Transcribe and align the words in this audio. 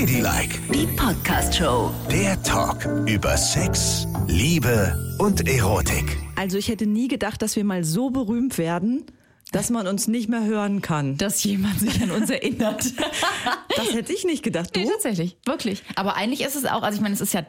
Ladylike, 0.00 0.58
Die 0.74 0.86
Podcast-Show. 0.88 1.90
der 2.10 2.42
Talk 2.42 2.84
über 3.08 3.34
Sex, 3.38 4.06
Liebe 4.26 4.94
und 5.18 5.48
Erotik. 5.48 6.18
Also 6.36 6.58
ich 6.58 6.68
hätte 6.68 6.84
nie 6.84 7.08
gedacht, 7.08 7.40
dass 7.40 7.56
wir 7.56 7.64
mal 7.64 7.82
so 7.82 8.10
berühmt 8.10 8.58
werden, 8.58 9.06
dass 9.52 9.70
man 9.70 9.86
uns 9.86 10.06
nicht 10.06 10.28
mehr 10.28 10.44
hören 10.44 10.82
kann. 10.82 11.16
dass 11.16 11.42
jemand 11.44 11.80
sich 11.80 12.02
an 12.02 12.10
uns 12.10 12.28
erinnert. 12.28 12.92
Das 13.74 13.94
hätte 13.94 14.12
ich 14.12 14.24
nicht 14.26 14.42
gedacht. 14.42 14.76
Du? 14.76 14.80
nee, 14.80 14.86
tatsächlich, 14.86 15.38
wirklich. 15.46 15.82
Aber 15.94 16.14
eigentlich 16.16 16.42
ist 16.42 16.56
es 16.56 16.66
auch, 16.66 16.82
also 16.82 16.96
ich 16.96 17.02
meine, 17.02 17.14
es 17.14 17.22
ist 17.22 17.32
ja 17.32 17.46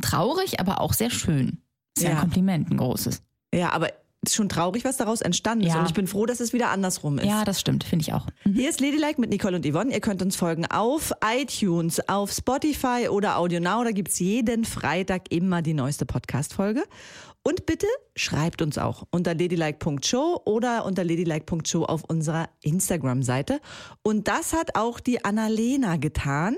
traurig, 0.00 0.60
aber 0.60 0.80
auch 0.80 0.94
sehr 0.94 1.10
schön. 1.10 1.58
Ist 1.94 2.04
ja, 2.04 2.08
Ja. 2.10 2.14
ein 2.16 2.20
Kompliment, 2.22 2.70
ein 2.70 2.78
großes. 2.78 3.22
Ja, 3.54 3.70
aber 3.72 3.90
ist 4.24 4.36
schon 4.36 4.48
traurig, 4.48 4.84
was 4.84 4.96
daraus 4.96 5.20
entstanden 5.20 5.66
ist. 5.66 5.74
Ja. 5.74 5.80
Und 5.80 5.86
ich 5.86 5.94
bin 5.94 6.06
froh, 6.06 6.26
dass 6.26 6.38
es 6.38 6.52
wieder 6.52 6.70
andersrum 6.70 7.18
ist. 7.18 7.26
Ja, 7.26 7.44
das 7.44 7.60
stimmt, 7.60 7.82
finde 7.82 8.04
ich 8.04 8.12
auch. 8.12 8.26
Hier 8.44 8.70
ist 8.70 8.80
Ladylike 8.80 9.20
mit 9.20 9.30
Nicole 9.30 9.56
und 9.56 9.66
Yvonne. 9.66 9.92
Ihr 9.92 10.00
könnt 10.00 10.22
uns 10.22 10.36
folgen 10.36 10.64
auf 10.66 11.12
iTunes, 11.24 12.08
auf 12.08 12.30
Spotify 12.30 13.08
oder 13.10 13.36
AudioNow. 13.38 13.82
Da 13.82 13.90
gibt's 13.90 14.20
jeden 14.20 14.64
Freitag 14.64 15.32
immer 15.32 15.60
die 15.60 15.74
neueste 15.74 16.06
Podcast-Folge. 16.06 16.84
Und 17.42 17.66
bitte 17.66 17.88
schreibt 18.14 18.62
uns 18.62 18.78
auch 18.78 19.04
unter 19.10 19.34
ladylike.show 19.34 20.42
oder 20.44 20.84
unter 20.84 21.02
ladylike.show 21.02 21.82
auf 21.82 22.04
unserer 22.04 22.48
Instagram-Seite. 22.62 23.60
Und 24.02 24.28
das 24.28 24.52
hat 24.52 24.76
auch 24.76 25.00
die 25.00 25.24
Annalena 25.24 25.96
getan, 25.96 26.56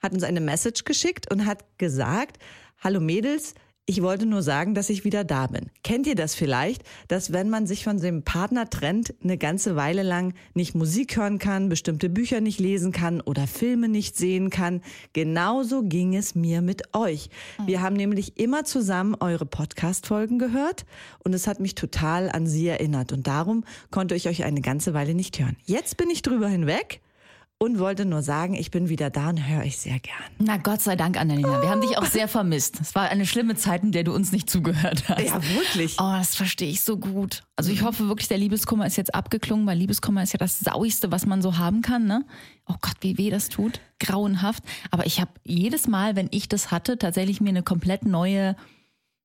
hat 0.00 0.12
uns 0.12 0.22
eine 0.22 0.40
Message 0.40 0.84
geschickt 0.84 1.32
und 1.32 1.46
hat 1.46 1.64
gesagt, 1.78 2.38
hallo 2.78 3.00
Mädels, 3.00 3.54
ich 3.84 4.00
wollte 4.00 4.26
nur 4.26 4.42
sagen, 4.42 4.74
dass 4.74 4.90
ich 4.90 5.04
wieder 5.04 5.24
da 5.24 5.48
bin. 5.48 5.70
Kennt 5.82 6.06
ihr 6.06 6.14
das 6.14 6.36
vielleicht, 6.36 6.82
dass 7.08 7.32
wenn 7.32 7.50
man 7.50 7.66
sich 7.66 7.82
von 7.82 7.98
seinem 7.98 8.22
Partner 8.22 8.70
trennt, 8.70 9.12
eine 9.24 9.36
ganze 9.36 9.74
Weile 9.74 10.04
lang 10.04 10.34
nicht 10.54 10.76
Musik 10.76 11.16
hören 11.16 11.40
kann, 11.40 11.68
bestimmte 11.68 12.08
Bücher 12.08 12.40
nicht 12.40 12.60
lesen 12.60 12.92
kann 12.92 13.20
oder 13.20 13.48
Filme 13.48 13.88
nicht 13.88 14.16
sehen 14.16 14.50
kann? 14.50 14.82
Genauso 15.14 15.82
ging 15.82 16.14
es 16.14 16.36
mir 16.36 16.62
mit 16.62 16.94
euch. 16.94 17.28
Wir 17.66 17.82
haben 17.82 17.96
nämlich 17.96 18.38
immer 18.38 18.64
zusammen 18.64 19.16
eure 19.18 19.46
Podcast-Folgen 19.46 20.38
gehört 20.38 20.84
und 21.24 21.34
es 21.34 21.48
hat 21.48 21.58
mich 21.58 21.74
total 21.74 22.30
an 22.30 22.46
sie 22.46 22.68
erinnert 22.68 23.12
und 23.12 23.26
darum 23.26 23.64
konnte 23.90 24.14
ich 24.14 24.28
euch 24.28 24.44
eine 24.44 24.60
ganze 24.60 24.94
Weile 24.94 25.14
nicht 25.14 25.40
hören. 25.40 25.56
Jetzt 25.64 25.96
bin 25.96 26.08
ich 26.08 26.22
drüber 26.22 26.48
hinweg 26.48 27.00
und 27.62 27.78
wollte 27.78 28.04
nur 28.04 28.22
sagen, 28.22 28.54
ich 28.54 28.72
bin 28.72 28.88
wieder 28.88 29.08
da 29.08 29.28
und 29.28 29.48
höre 29.48 29.62
ich 29.62 29.78
sehr 29.78 30.00
gern. 30.00 30.16
Na 30.40 30.56
Gott 30.56 30.80
sei 30.80 30.96
Dank, 30.96 31.16
Annalena. 31.16 31.62
Wir 31.62 31.70
haben 31.70 31.80
dich 31.80 31.96
auch 31.96 32.06
sehr 32.06 32.26
vermisst. 32.26 32.80
Es 32.80 32.96
war 32.96 33.08
eine 33.08 33.24
schlimme 33.24 33.54
Zeit, 33.54 33.84
in 33.84 33.92
der 33.92 34.02
du 34.02 34.12
uns 34.12 34.32
nicht 34.32 34.50
zugehört 34.50 35.08
hast. 35.08 35.22
Ja, 35.22 35.40
wirklich. 35.54 35.94
Oh, 36.00 36.12
das 36.18 36.34
verstehe 36.34 36.70
ich 36.70 36.82
so 36.82 36.96
gut. 36.96 37.44
Also 37.54 37.70
ich 37.70 37.82
hoffe 37.82 38.08
wirklich, 38.08 38.26
der 38.26 38.38
Liebeskummer 38.38 38.84
ist 38.84 38.96
jetzt 38.96 39.14
abgeklungen, 39.14 39.64
weil 39.64 39.78
Liebeskummer 39.78 40.24
ist 40.24 40.32
ja 40.32 40.38
das 40.38 40.58
Sauigste, 40.58 41.12
was 41.12 41.24
man 41.24 41.40
so 41.40 41.56
haben 41.56 41.82
kann, 41.82 42.04
ne? 42.04 42.24
Oh 42.66 42.74
Gott, 42.80 42.96
wie 43.00 43.16
weh 43.16 43.30
das 43.30 43.48
tut. 43.48 43.78
Grauenhaft. 44.00 44.64
Aber 44.90 45.06
ich 45.06 45.20
habe 45.20 45.30
jedes 45.44 45.86
Mal, 45.86 46.16
wenn 46.16 46.26
ich 46.32 46.48
das 46.48 46.72
hatte, 46.72 46.98
tatsächlich 46.98 47.40
mir 47.40 47.50
eine 47.50 47.62
komplett 47.62 48.04
neue 48.04 48.56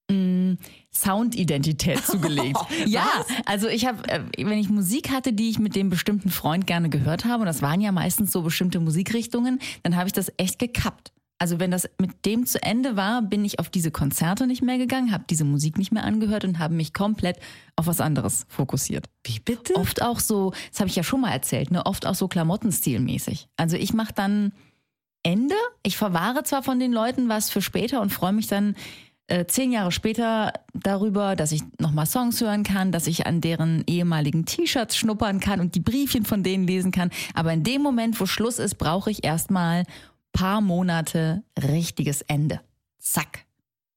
mh, 0.09 0.57
Soundidentität 0.91 2.05
zugelegt. 2.05 2.59
ja, 2.85 3.07
also 3.45 3.67
ich 3.67 3.85
habe, 3.85 4.07
äh, 4.09 4.21
wenn 4.37 4.57
ich 4.57 4.69
Musik 4.69 5.11
hatte, 5.11 5.33
die 5.33 5.49
ich 5.49 5.59
mit 5.59 5.75
dem 5.75 5.89
bestimmten 5.89 6.29
Freund 6.29 6.67
gerne 6.67 6.89
gehört 6.89 7.25
habe, 7.25 7.41
und 7.41 7.47
das 7.47 7.61
waren 7.61 7.81
ja 7.81 7.91
meistens 7.91 8.31
so 8.31 8.41
bestimmte 8.41 8.79
Musikrichtungen, 8.79 9.59
dann 9.83 9.95
habe 9.95 10.07
ich 10.07 10.13
das 10.13 10.31
echt 10.37 10.59
gekappt. 10.59 11.11
Also 11.39 11.59
wenn 11.59 11.69
das 11.69 11.87
mit 11.99 12.25
dem 12.25 12.47
zu 12.47 12.61
Ende 12.63 12.95
war, 12.95 13.21
bin 13.21 13.45
ich 13.45 13.59
auf 13.59 13.69
diese 13.69 13.91
Konzerte 13.91 14.47
nicht 14.47 14.63
mehr 14.63 14.79
gegangen, 14.79 15.11
habe 15.11 15.25
diese 15.29 15.45
Musik 15.45 15.77
nicht 15.77 15.91
mehr 15.91 16.03
angehört 16.03 16.45
und 16.45 16.57
habe 16.57 16.73
mich 16.73 16.95
komplett 16.95 17.37
auf 17.75 17.85
was 17.85 18.01
anderes 18.01 18.47
fokussiert. 18.49 19.05
Wie 19.23 19.39
bitte? 19.39 19.75
Oft 19.75 20.01
auch 20.01 20.19
so, 20.19 20.51
das 20.71 20.79
habe 20.79 20.89
ich 20.89 20.95
ja 20.95 21.03
schon 21.03 21.21
mal 21.21 21.31
erzählt, 21.31 21.69
ne, 21.69 21.85
oft 21.85 22.07
auch 22.07 22.15
so 22.15 22.27
Klamottenstilmäßig. 22.27 23.49
Also 23.55 23.77
ich 23.77 23.93
mache 23.93 24.13
dann 24.13 24.51
Ende, 25.21 25.55
ich 25.83 25.97
verwahre 25.97 26.43
zwar 26.43 26.63
von 26.63 26.79
den 26.79 26.91
Leuten 26.91 27.29
was 27.29 27.51
für 27.51 27.61
später 27.61 28.01
und 28.01 28.11
freue 28.11 28.33
mich 28.33 28.47
dann 28.47 28.75
äh, 29.27 29.45
zehn 29.45 29.71
Jahre 29.71 29.91
später 29.91 30.53
darüber, 30.73 31.35
dass 31.35 31.51
ich 31.51 31.61
nochmal 31.79 32.05
Songs 32.05 32.39
hören 32.41 32.63
kann, 32.63 32.91
dass 32.91 33.07
ich 33.07 33.27
an 33.27 33.41
deren 33.41 33.83
ehemaligen 33.87 34.45
T-Shirts 34.45 34.95
schnuppern 34.95 35.39
kann 35.39 35.59
und 35.59 35.75
die 35.75 35.79
Briefchen 35.79 36.25
von 36.25 36.43
denen 36.43 36.65
lesen 36.65 36.91
kann. 36.91 37.11
Aber 37.33 37.51
in 37.53 37.63
dem 37.63 37.81
Moment, 37.81 38.19
wo 38.19 38.25
Schluss 38.25 38.59
ist, 38.59 38.75
brauche 38.75 39.11
ich 39.11 39.23
erstmal 39.23 39.83
paar 40.31 40.61
Monate 40.61 41.43
richtiges 41.57 42.21
Ende. 42.21 42.61
Zack. 42.99 43.45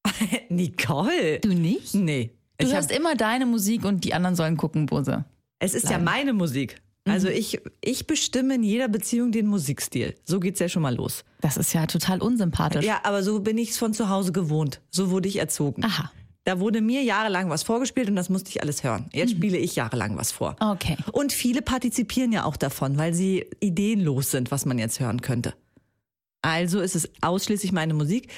Nicole. 0.49 1.41
Du 1.41 1.53
nicht? 1.53 1.95
Nee. 1.95 2.31
Du 2.59 2.67
hörst 2.71 2.91
immer 2.91 3.15
deine 3.15 3.47
Musik 3.47 3.85
und 3.85 4.05
die 4.05 4.13
anderen 4.15 4.37
sollen 4.37 4.57
gucken, 4.57 4.91
wo 4.91 5.03
sie. 5.03 5.25
es 5.59 5.75
ist 5.75 5.89
ja 5.89 5.99
meine 5.99 6.33
Musik. 6.33 6.81
Also 7.05 7.29
ich, 7.29 7.61
ich 7.81 8.07
bestimme 8.07 8.55
in 8.57 8.63
jeder 8.63 8.89
Beziehung 8.89 9.33
den 9.33 9.47
Musikstil. 9.47 10.15
So 10.25 10.39
geht's 10.39 10.61
ja 10.61 10.69
schon 10.69 10.83
mal 10.83 10.95
los. 10.95 11.25
Das 11.41 11.57
ist 11.57 11.73
ja 11.73 11.87
total 11.87 12.21
unsympathisch. 12.21 12.85
Ja, 12.85 13.01
aber 13.05 13.23
so 13.23 13.41
bin 13.41 13.59
ich 13.59 13.71
es 13.71 13.79
von 13.79 13.95
zu 13.95 14.09
Hause 14.09 14.33
gewohnt. 14.33 14.81
So 14.91 15.11
wurde 15.11 15.29
ich 15.29 15.37
erzogen. 15.37 15.85
Aha. 15.85 16.13
Da 16.45 16.59
wurde 16.59 16.81
mir 16.81 17.03
jahrelang 17.03 17.51
was 17.51 17.63
vorgespielt 17.63 18.09
und 18.09 18.17
das 18.17 18.29
musste 18.29 18.51
ich 18.51 18.63
alles 18.63 18.83
hören. 18.83 19.09
Jetzt 19.13 19.33
spiele 19.33 19.59
ich 19.59 19.77
jahrelang 19.77 20.17
was 20.17 20.33
vor. 20.33 20.57
Okay. 20.61 20.97
Und 21.13 21.33
viele 21.33 21.63
partizipieren 21.63 22.33
ja 22.33 22.45
auch 22.45 22.57
davon, 22.57 22.97
weil 22.97 23.15
sie 23.15 23.47
ideenlos 23.61 24.31
sind, 24.31 24.51
was 24.51 24.65
man 24.65 24.79
jetzt 24.79 25.01
hören 25.01 25.21
könnte. 25.21 25.55
Also 26.43 26.81
ist 26.81 26.97
es 26.97 27.11
ausschließlich 27.21 27.73
meine 27.73 27.95
Musik. 27.95 28.29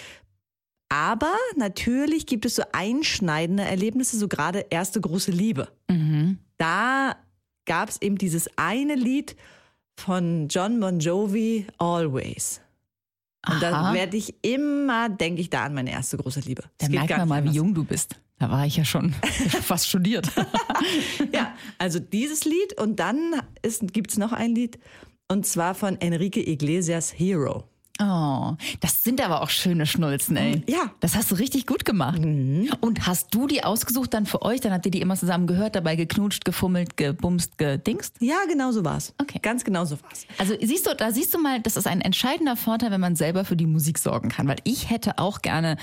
Aber 0.89 1.35
natürlich 1.57 2.27
gibt 2.27 2.45
es 2.45 2.57
so 2.57 2.65
einschneidende 2.73 3.63
Erlebnisse, 3.63 4.19
so 4.19 4.29
gerade 4.29 4.67
erste 4.69 5.01
große 5.01 5.31
Liebe. 5.31 5.69
Da 6.59 7.17
gab 7.67 7.89
es 7.89 8.01
eben 8.01 8.19
dieses 8.19 8.49
eine 8.57 8.95
Lied 8.95 9.37
von 9.97 10.49
John 10.49 10.81
Bon 10.81 10.99
Jovi, 10.99 11.67
Always. 11.79 12.61
Und 13.49 13.61
da 13.61 13.93
werde 13.93 14.17
ich 14.17 14.35
immer, 14.43 15.09
denke 15.09 15.41
ich 15.41 15.51
da 15.51 15.65
an 15.65 15.75
meine 15.75 15.91
erste 15.91 16.17
große 16.17 16.41
Liebe. 16.41 16.63
Dann 16.79 16.91
geht 16.91 17.01
merkt 17.01 17.19
man 17.19 17.29
mal, 17.29 17.45
wie 17.45 17.51
jung 17.51 17.75
du 17.75 17.85
bist. 17.85 18.21
Da 18.39 18.51
war 18.51 18.67
ich 18.67 18.77
ja 18.77 18.85
schon 18.85 19.13
fast 19.63 19.89
studiert. 19.89 20.29
Ja, 21.33 21.55
also 21.79 22.01
dieses 22.01 22.45
Lied 22.45 22.81
und 22.81 22.99
dann 22.99 23.41
gibt 23.93 24.11
es 24.11 24.19
noch 24.19 24.33
ein 24.33 24.53
Lied 24.53 24.81
und 25.29 25.47
zwar 25.47 25.77
von 25.77 26.01
Enrique 26.01 26.39
Iglesias 26.45 27.17
Hero. 27.17 27.69
Oh, 28.03 28.57
das 28.81 29.05
sind 29.05 29.21
aber 29.21 29.43
auch 29.43 29.51
schöne 29.51 29.87
Schnulzen, 29.87 30.37
ey. 30.37 30.63
Ja. 30.67 30.91
Das 30.99 31.15
hast 31.15 31.31
du 31.31 31.37
richtig 31.37 31.67
gut 31.67 31.85
gemacht. 31.85 32.19
Und 32.19 33.07
hast 33.07 33.33
du 33.33 33.47
die 33.47 33.63
ausgesucht 33.63 34.13
dann 34.13 34.27
für 34.27 34.43
euch? 34.43 34.61
Dann 34.61 34.73
habt 34.73 34.85
ihr 34.87 34.91
die 34.91 35.01
immer 35.01 35.15
zusammen 35.17 35.47
gehört, 35.47 35.77
dabei 35.77 35.95
geknutscht, 35.95 36.45
gefummelt, 36.45 36.97
gebumst, 36.97 37.59
gedingst? 37.59 38.17
Ja, 38.19 38.39
genau 38.49 38.73
so 38.73 38.85
war's. 38.85 39.15
Okay. 39.21 39.39
Ganz 39.41 39.63
genau 39.63 39.85
so 39.85 40.03
war's. 40.03 40.27
Also 40.39 40.55
siehst 40.61 40.87
du, 40.87 40.97
da 40.97 41.13
siehst 41.13 41.33
du 41.33 41.39
mal, 41.39 41.61
das 41.61 41.77
ist 41.77 41.87
ein 41.87 42.01
entscheidender 42.01 42.57
Vorteil, 42.57 42.91
wenn 42.91 43.01
man 43.01 43.15
selber 43.15 43.45
für 43.45 43.57
die 43.57 43.67
Musik 43.67 43.99
sorgen 43.99 44.31
kann. 44.31 44.49
Weil 44.49 44.59
ich 44.65 44.91
hätte 44.91 45.19
auch 45.19 45.43
gerne 45.43 45.77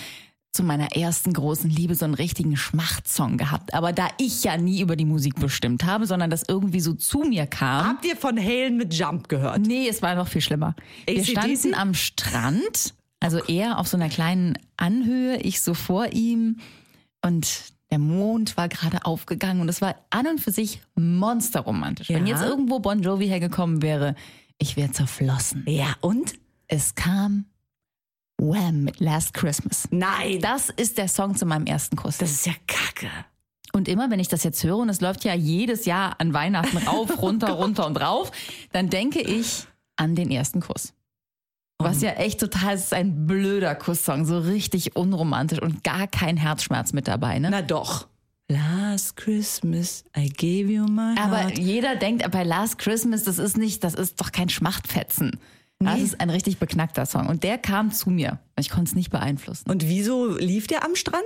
zu 0.51 0.63
meiner 0.63 0.93
ersten 0.95 1.31
großen 1.33 1.69
Liebe 1.69 1.93
so 1.95 2.05
einen 2.05 2.15
richtigen 2.15 2.57
Schmachtsong 2.57 3.37
gehabt. 3.37 3.73
Aber 3.73 3.93
da 3.93 4.07
ich 4.17 4.43
ja 4.43 4.57
nie 4.57 4.81
über 4.81 4.95
die 4.95 5.05
Musik 5.05 5.35
bestimmt 5.35 5.83
habe, 5.85 6.07
sondern 6.07 6.29
das 6.31 6.43
irgendwie 6.47 6.79
so 6.79 6.93
zu 6.93 7.19
mir 7.19 7.45
kam. 7.45 7.85
Habt 7.87 8.05
ihr 8.05 8.15
von 8.15 8.37
Halen 8.39 8.77
mit 8.77 8.93
Jump 8.93 9.29
gehört? 9.29 9.59
Nee, 9.59 9.88
es 9.88 10.01
war 10.01 10.15
noch 10.15 10.27
viel 10.27 10.41
schlimmer. 10.41 10.75
Wir 11.05 11.19
AC/DC? 11.19 11.31
standen 11.31 11.73
am 11.75 11.93
Strand, 11.93 12.95
also 13.19 13.38
er 13.45 13.77
auf 13.77 13.88
so 13.88 13.95
einer 13.97 14.09
kleinen 14.09 14.57
Anhöhe, 14.77 15.38
ich 15.38 15.61
so 15.61 15.73
vor 15.75 16.07
ihm 16.13 16.57
und 17.23 17.47
der 17.91 17.99
Mond 17.99 18.55
war 18.57 18.69
gerade 18.69 19.05
aufgegangen 19.05 19.61
und 19.61 19.69
es 19.69 19.81
war 19.81 19.95
an 20.09 20.25
und 20.27 20.39
für 20.41 20.51
sich 20.51 20.81
monsterromantisch. 20.95 22.09
Wenn 22.09 22.25
Ja. 22.25 22.33
jetzt 22.35 22.43
irgendwo 22.47 22.79
Bon 22.79 23.01
Jovi 23.01 23.27
hergekommen 23.27 23.81
wäre, 23.81 24.15
ich 24.57 24.77
wäre 24.77 24.91
zerflossen. 24.91 25.63
Ja, 25.67 25.95
und? 26.01 26.33
Es 26.67 26.93
kam 26.95 27.45
Wham 28.39 28.83
mit 28.83 29.00
Last 29.00 29.33
Christmas. 29.33 29.88
Nein, 29.91 30.39
Das 30.41 30.69
ist 30.69 30.97
der 30.97 31.07
Song 31.07 31.35
zu 31.35 31.45
meinem 31.45 31.66
ersten 31.66 31.95
Kuss. 31.95 32.17
das 32.17 32.31
ist 32.31 32.45
ja 32.45 32.53
kacke. 32.67 33.09
Und 33.73 33.88
immer, 33.88 34.09
wenn 34.09 34.19
ich 34.19 34.27
das 34.29 34.44
jetzt 34.44 34.63
höre, 34.63 34.77
und 34.77 34.89
es 34.89 35.00
läuft 35.01 35.23
ja 35.25 35.33
jedes 35.35 35.85
Jahr 35.85 36.16
an 36.19 36.33
Weihnachten 36.33 36.77
rauf, 36.77 37.09
runter, 37.22 37.51
runter 37.51 37.85
und 37.85 37.97
rauf, 38.01 38.31
dann 38.72 38.89
denke 38.89 39.22
ich 39.22 39.67
an 39.95 40.16
den 40.16 40.31
ersten 40.31 40.61
Kuss. 40.61 40.94
Was 41.81 42.01
ja 42.01 42.12
echt 42.12 42.39
total 42.41 42.75
ist 42.75 42.94
ein 42.94 43.25
blöder 43.27 43.74
Kusssong, 43.75 44.25
so 44.25 44.39
richtig 44.39 44.95
unromantisch 44.97 45.62
und 45.62 45.83
gar 45.83 46.07
kein 46.07 46.36
Herzschmerz 46.36 46.91
mit 46.94 47.07
dabei, 47.07 47.39
ne? 47.39 47.50
Na 47.51 47.62
doch. 47.62 48.07
Last 48.50 49.15
Christmas, 49.15 50.03
I 50.18 50.27
gave 50.30 50.71
you 50.71 50.86
my 50.86 51.15
Aber 51.19 51.44
heart. 51.44 51.59
jeder 51.59 51.95
denkt 51.95 52.30
bei 52.31 52.44
Last 52.44 52.80
Christmas, 52.80 53.24
das 53.24 53.38
ist 53.38 53.57
nicht, 53.57 53.83
das 53.83 53.94
ist 53.94 54.19
doch 54.19 54.31
kein 54.31 54.50
Schmachtfetzen. 54.50 55.39
Das 55.81 55.95
Nee. 55.97 56.03
ist 56.03 56.19
ein 56.19 56.29
richtig 56.29 56.57
beknackter 56.59 57.05
Song. 57.05 57.27
Und 57.27 57.43
der 57.43 57.57
kam 57.57 57.91
zu 57.91 58.09
mir. 58.09 58.39
Ich 58.59 58.69
konnte 58.69 58.89
es 58.89 58.95
nicht 58.95 59.11
beeinflussen. 59.11 59.69
Und 59.69 59.87
wieso 59.87 60.27
lief 60.37 60.67
der 60.67 60.83
am 60.83 60.95
Strand? 60.95 61.23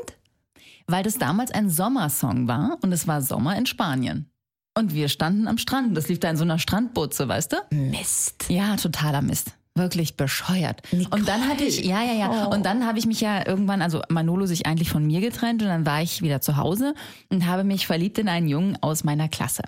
Weil 0.85 1.03
das 1.03 1.17
damals 1.17 1.51
ein 1.51 1.69
Sommersong 1.69 2.47
war 2.47 2.77
und 2.81 2.91
es 2.91 3.07
war 3.07 3.21
Sommer 3.21 3.57
in 3.57 3.65
Spanien. 3.65 4.29
Und 4.77 4.93
wir 4.93 5.07
standen 5.09 5.47
am 5.47 5.57
Strand. 5.57 5.95
Das 5.97 6.07
lief 6.07 6.19
da 6.19 6.29
in 6.29 6.37
so 6.37 6.43
einer 6.43 6.59
Strandbutze, 6.59 7.27
weißt 7.27 7.53
du? 7.53 7.75
Mist. 7.75 8.45
Ja, 8.49 8.75
totaler 8.75 9.21
Mist. 9.21 9.53
Wirklich 9.75 10.17
bescheuert. 10.17 10.83
Und 10.91 11.27
dann 11.27 11.47
hatte 11.47 11.63
ich, 11.63 11.83
ja, 11.83 12.03
ja, 12.03 12.13
ja. 12.13 12.45
Und 12.45 12.63
dann 12.63 12.85
habe 12.85 12.99
ich 12.99 13.07
mich 13.07 13.21
ja 13.21 13.47
irgendwann, 13.47 13.81
also 13.81 14.01
Manolo 14.09 14.45
sich 14.45 14.67
eigentlich 14.67 14.89
von 14.91 15.03
mir 15.05 15.19
getrennt 15.19 15.63
und 15.63 15.67
dann 15.67 15.85
war 15.85 16.03
ich 16.03 16.21
wieder 16.21 16.41
zu 16.41 16.57
Hause 16.57 16.93
und 17.29 17.47
habe 17.47 17.63
mich 17.63 17.87
verliebt 17.87 18.19
in 18.19 18.27
einen 18.29 18.47
Jungen 18.47 18.77
aus 18.81 19.03
meiner 19.03 19.29
Klasse. 19.29 19.63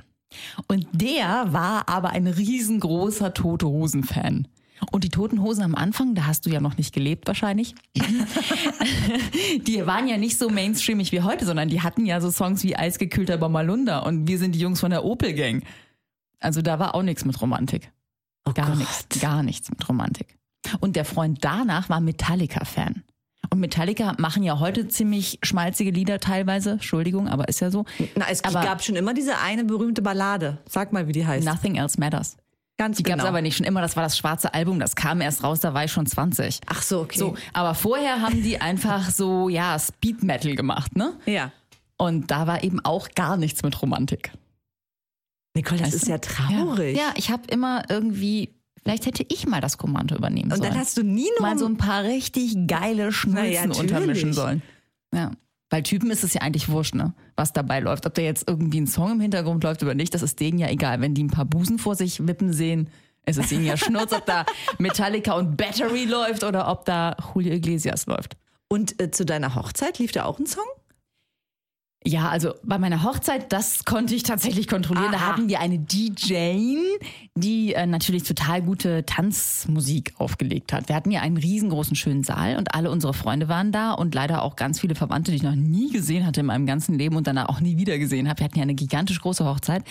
Und 0.67 0.85
der 0.91 1.51
war 1.53 1.89
aber 1.89 2.09
ein 2.09 2.27
riesengroßer 2.27 3.33
Tote 3.33 3.67
Hosen 3.67 4.03
Fan. 4.03 4.47
Und 4.91 5.03
die 5.03 5.09
Toten 5.09 5.41
Hosen 5.41 5.63
am 5.63 5.75
Anfang, 5.75 6.15
da 6.15 6.25
hast 6.27 6.45
du 6.45 6.49
ja 6.49 6.59
noch 6.59 6.77
nicht 6.77 6.93
gelebt 6.93 7.27
wahrscheinlich. 7.27 7.75
die 9.67 9.85
waren 9.85 10.07
ja 10.07 10.17
nicht 10.17 10.37
so 10.37 10.49
mainstreamig 10.49 11.11
wie 11.11 11.21
heute, 11.21 11.45
sondern 11.45 11.69
die 11.69 11.81
hatten 11.81 12.05
ja 12.05 12.21
so 12.21 12.31
Songs 12.31 12.63
wie 12.63 12.75
Eisgekühlter 12.75 13.37
Bommalunda 13.37 13.99
und 13.99 14.27
wir 14.27 14.37
sind 14.37 14.53
die 14.55 14.59
Jungs 14.59 14.79
von 14.79 14.91
der 14.91 15.03
Opel 15.05 15.33
Gang. 15.33 15.63
Also 16.39 16.61
da 16.61 16.79
war 16.79 16.95
auch 16.95 17.03
nichts 17.03 17.25
mit 17.25 17.41
Romantik. 17.41 17.91
Oh 18.47 18.51
gar 18.53 18.75
nichts, 18.75 19.19
gar 19.19 19.43
nichts 19.43 19.69
mit 19.69 19.87
Romantik. 19.87 20.37
Und 20.79 20.95
der 20.95 21.05
Freund 21.05 21.39
danach 21.41 21.89
war 21.89 21.99
Metallica-Fan. 21.99 23.03
Und 23.51 23.59
Metallica 23.59 24.15
machen 24.17 24.43
ja 24.43 24.59
heute 24.59 24.87
ziemlich 24.87 25.39
schmalzige 25.43 25.91
Lieder 25.91 26.19
teilweise. 26.19 26.71
Entschuldigung, 26.71 27.27
aber 27.27 27.47
ist 27.47 27.59
ja 27.61 27.69
so. 27.71 27.85
Na, 28.15 28.25
es 28.29 28.43
Aber- 28.43 28.61
gab 28.61 28.83
schon 28.83 28.95
immer 28.95 29.13
diese 29.13 29.37
eine 29.39 29.63
berühmte 29.63 30.01
Ballade. 30.01 30.57
Sag 30.67 30.93
mal, 30.93 31.07
wie 31.07 31.11
die 31.11 31.25
heißt. 31.25 31.45
Nothing 31.45 31.75
Else 31.75 31.99
Matters. 31.99 32.37
Ganz 32.77 32.97
Die 32.97 33.03
gab 33.03 33.13
es 33.13 33.17
genau. 33.19 33.29
aber 33.29 33.41
nicht 33.41 33.55
schon 33.55 33.65
immer. 33.65 33.81
Das 33.81 33.95
war 33.95 34.03
das 34.03 34.17
schwarze 34.17 34.53
Album. 34.53 34.79
Das 34.79 34.95
kam 34.95 35.21
erst 35.21 35.43
raus, 35.43 35.61
da 35.61 35.73
war 35.73 35.85
ich 35.85 35.91
schon 35.91 36.05
20. 36.05 36.59
Ach 36.67 36.81
so, 36.81 37.01
okay. 37.01 37.17
So, 37.17 37.35
aber 37.53 37.73
vorher 37.73 38.21
haben 38.21 38.43
die 38.43 38.59
einfach 38.59 39.09
so, 39.11 39.47
ja, 39.47 39.79
Speed 39.79 40.23
Metal 40.23 40.55
gemacht, 40.55 40.95
ne? 40.97 41.13
Ja. 41.25 41.51
Und 41.97 42.31
da 42.31 42.47
war 42.47 42.63
eben 42.63 42.81
auch 42.83 43.07
gar 43.15 43.37
nichts 43.37 43.63
mit 43.63 43.81
Romantik. 43.81 44.31
Nicole, 45.55 45.79
das 45.79 45.87
Weißt 45.87 45.95
ist 45.95 46.07
du? 46.07 46.11
ja 46.11 46.17
traurig. 46.17 46.97
Ja, 46.97 47.13
ich 47.15 47.31
habe 47.31 47.43
immer 47.49 47.83
irgendwie, 47.89 48.49
vielleicht 48.83 49.05
hätte 49.05 49.25
ich 49.29 49.47
mal 49.47 49.61
das 49.61 49.77
Kommando 49.77 50.13
übernehmen 50.15 50.51
Und 50.51 50.57
sollen. 50.57 50.71
dann 50.71 50.79
hast 50.79 50.97
du 50.97 51.03
nie 51.03 51.29
noch 51.37 51.41
mal 51.41 51.57
so 51.57 51.65
ein 51.65 51.77
paar 51.77 52.03
richtig 52.03 52.55
geile 52.67 53.13
Schnulzen 53.13 53.69
natürlich. 53.69 53.79
untermischen 53.79 54.33
sollen. 54.33 54.61
Ja. 55.13 55.31
Weil 55.75 55.83
Typen 55.83 56.09
ist 56.09 56.23
es 56.23 56.33
ja 56.33 56.39
eigentlich 56.39 56.69
wurscht, 56.69 56.95
ne? 56.95 57.13
Was 57.35 57.51
dabei 57.51 57.81
läuft. 57.81 58.05
Ob 58.05 58.13
da 58.13 58.21
jetzt 58.21 58.47
irgendwie 58.47 58.79
ein 58.79 58.87
Song 58.87 59.11
im 59.11 59.19
Hintergrund 59.19 59.61
läuft 59.61 59.83
oder 59.83 59.93
nicht, 59.93 60.13
das 60.13 60.21
ist 60.21 60.39
denen 60.39 60.57
ja 60.57 60.69
egal. 60.69 61.01
Wenn 61.01 61.13
die 61.13 61.25
ein 61.25 61.29
paar 61.29 61.43
Busen 61.43 61.79
vor 61.79 61.95
sich 61.95 62.25
wippen 62.25 62.53
sehen, 62.53 62.87
ist 63.25 63.37
es 63.37 63.51
ihnen 63.51 63.65
ja 63.65 63.75
Schnurz, 63.75 64.13
ob 64.13 64.25
da 64.25 64.45
Metallica 64.77 65.33
und 65.33 65.57
Battery 65.57 66.05
läuft 66.05 66.45
oder 66.45 66.71
ob 66.71 66.85
da 66.85 67.17
Julio 67.33 67.51
Iglesias 67.51 68.05
läuft. 68.05 68.37
Und 68.69 69.01
äh, 69.01 69.11
zu 69.11 69.25
deiner 69.25 69.53
Hochzeit 69.53 69.99
lief 69.99 70.13
da 70.13 70.23
auch 70.23 70.39
ein 70.39 70.45
Song? 70.45 70.63
Ja, 72.07 72.29
also 72.29 72.53
bei 72.61 72.77
meiner 72.77 73.01
Hochzeit, 73.03 73.51
das 73.51 73.83
konnte 73.83 74.13
ich 74.13 74.21
tatsächlich 74.21 74.67
kontrollieren. 74.67 75.11
Da 75.11 75.17
Aha. 75.17 75.27
hatten 75.29 75.49
wir 75.49 75.59
eine 75.59 75.79
DJ, 75.79 76.77
die 77.33 77.73
äh, 77.73 77.87
natürlich 77.87 78.21
total 78.21 78.61
gute 78.61 79.07
Tanzmusik 79.07 80.13
aufgelegt 80.19 80.71
hat. 80.71 80.87
Wir 80.87 80.95
hatten 80.95 81.09
ja 81.09 81.21
einen 81.21 81.37
riesengroßen 81.37 81.95
schönen 81.95 82.23
Saal 82.23 82.57
und 82.57 82.75
alle 82.75 82.91
unsere 82.91 83.15
Freunde 83.15 83.49
waren 83.49 83.71
da 83.71 83.91
und 83.93 84.13
leider 84.13 84.43
auch 84.43 84.55
ganz 84.55 84.79
viele 84.79 84.93
Verwandte, 84.93 85.31
die 85.31 85.37
ich 85.37 85.43
noch 85.43 85.55
nie 85.55 85.91
gesehen 85.91 86.27
hatte 86.27 86.41
in 86.41 86.45
meinem 86.45 86.67
ganzen 86.67 86.95
Leben 86.95 87.15
und 87.15 87.25
danach 87.25 87.49
auch 87.49 87.59
nie 87.59 87.77
wieder 87.77 87.97
gesehen 87.97 88.29
habe. 88.29 88.39
Wir 88.39 88.45
hatten 88.45 88.59
ja 88.59 88.63
eine 88.63 88.75
gigantisch 88.75 89.19
große 89.19 89.43
Hochzeit 89.43 89.83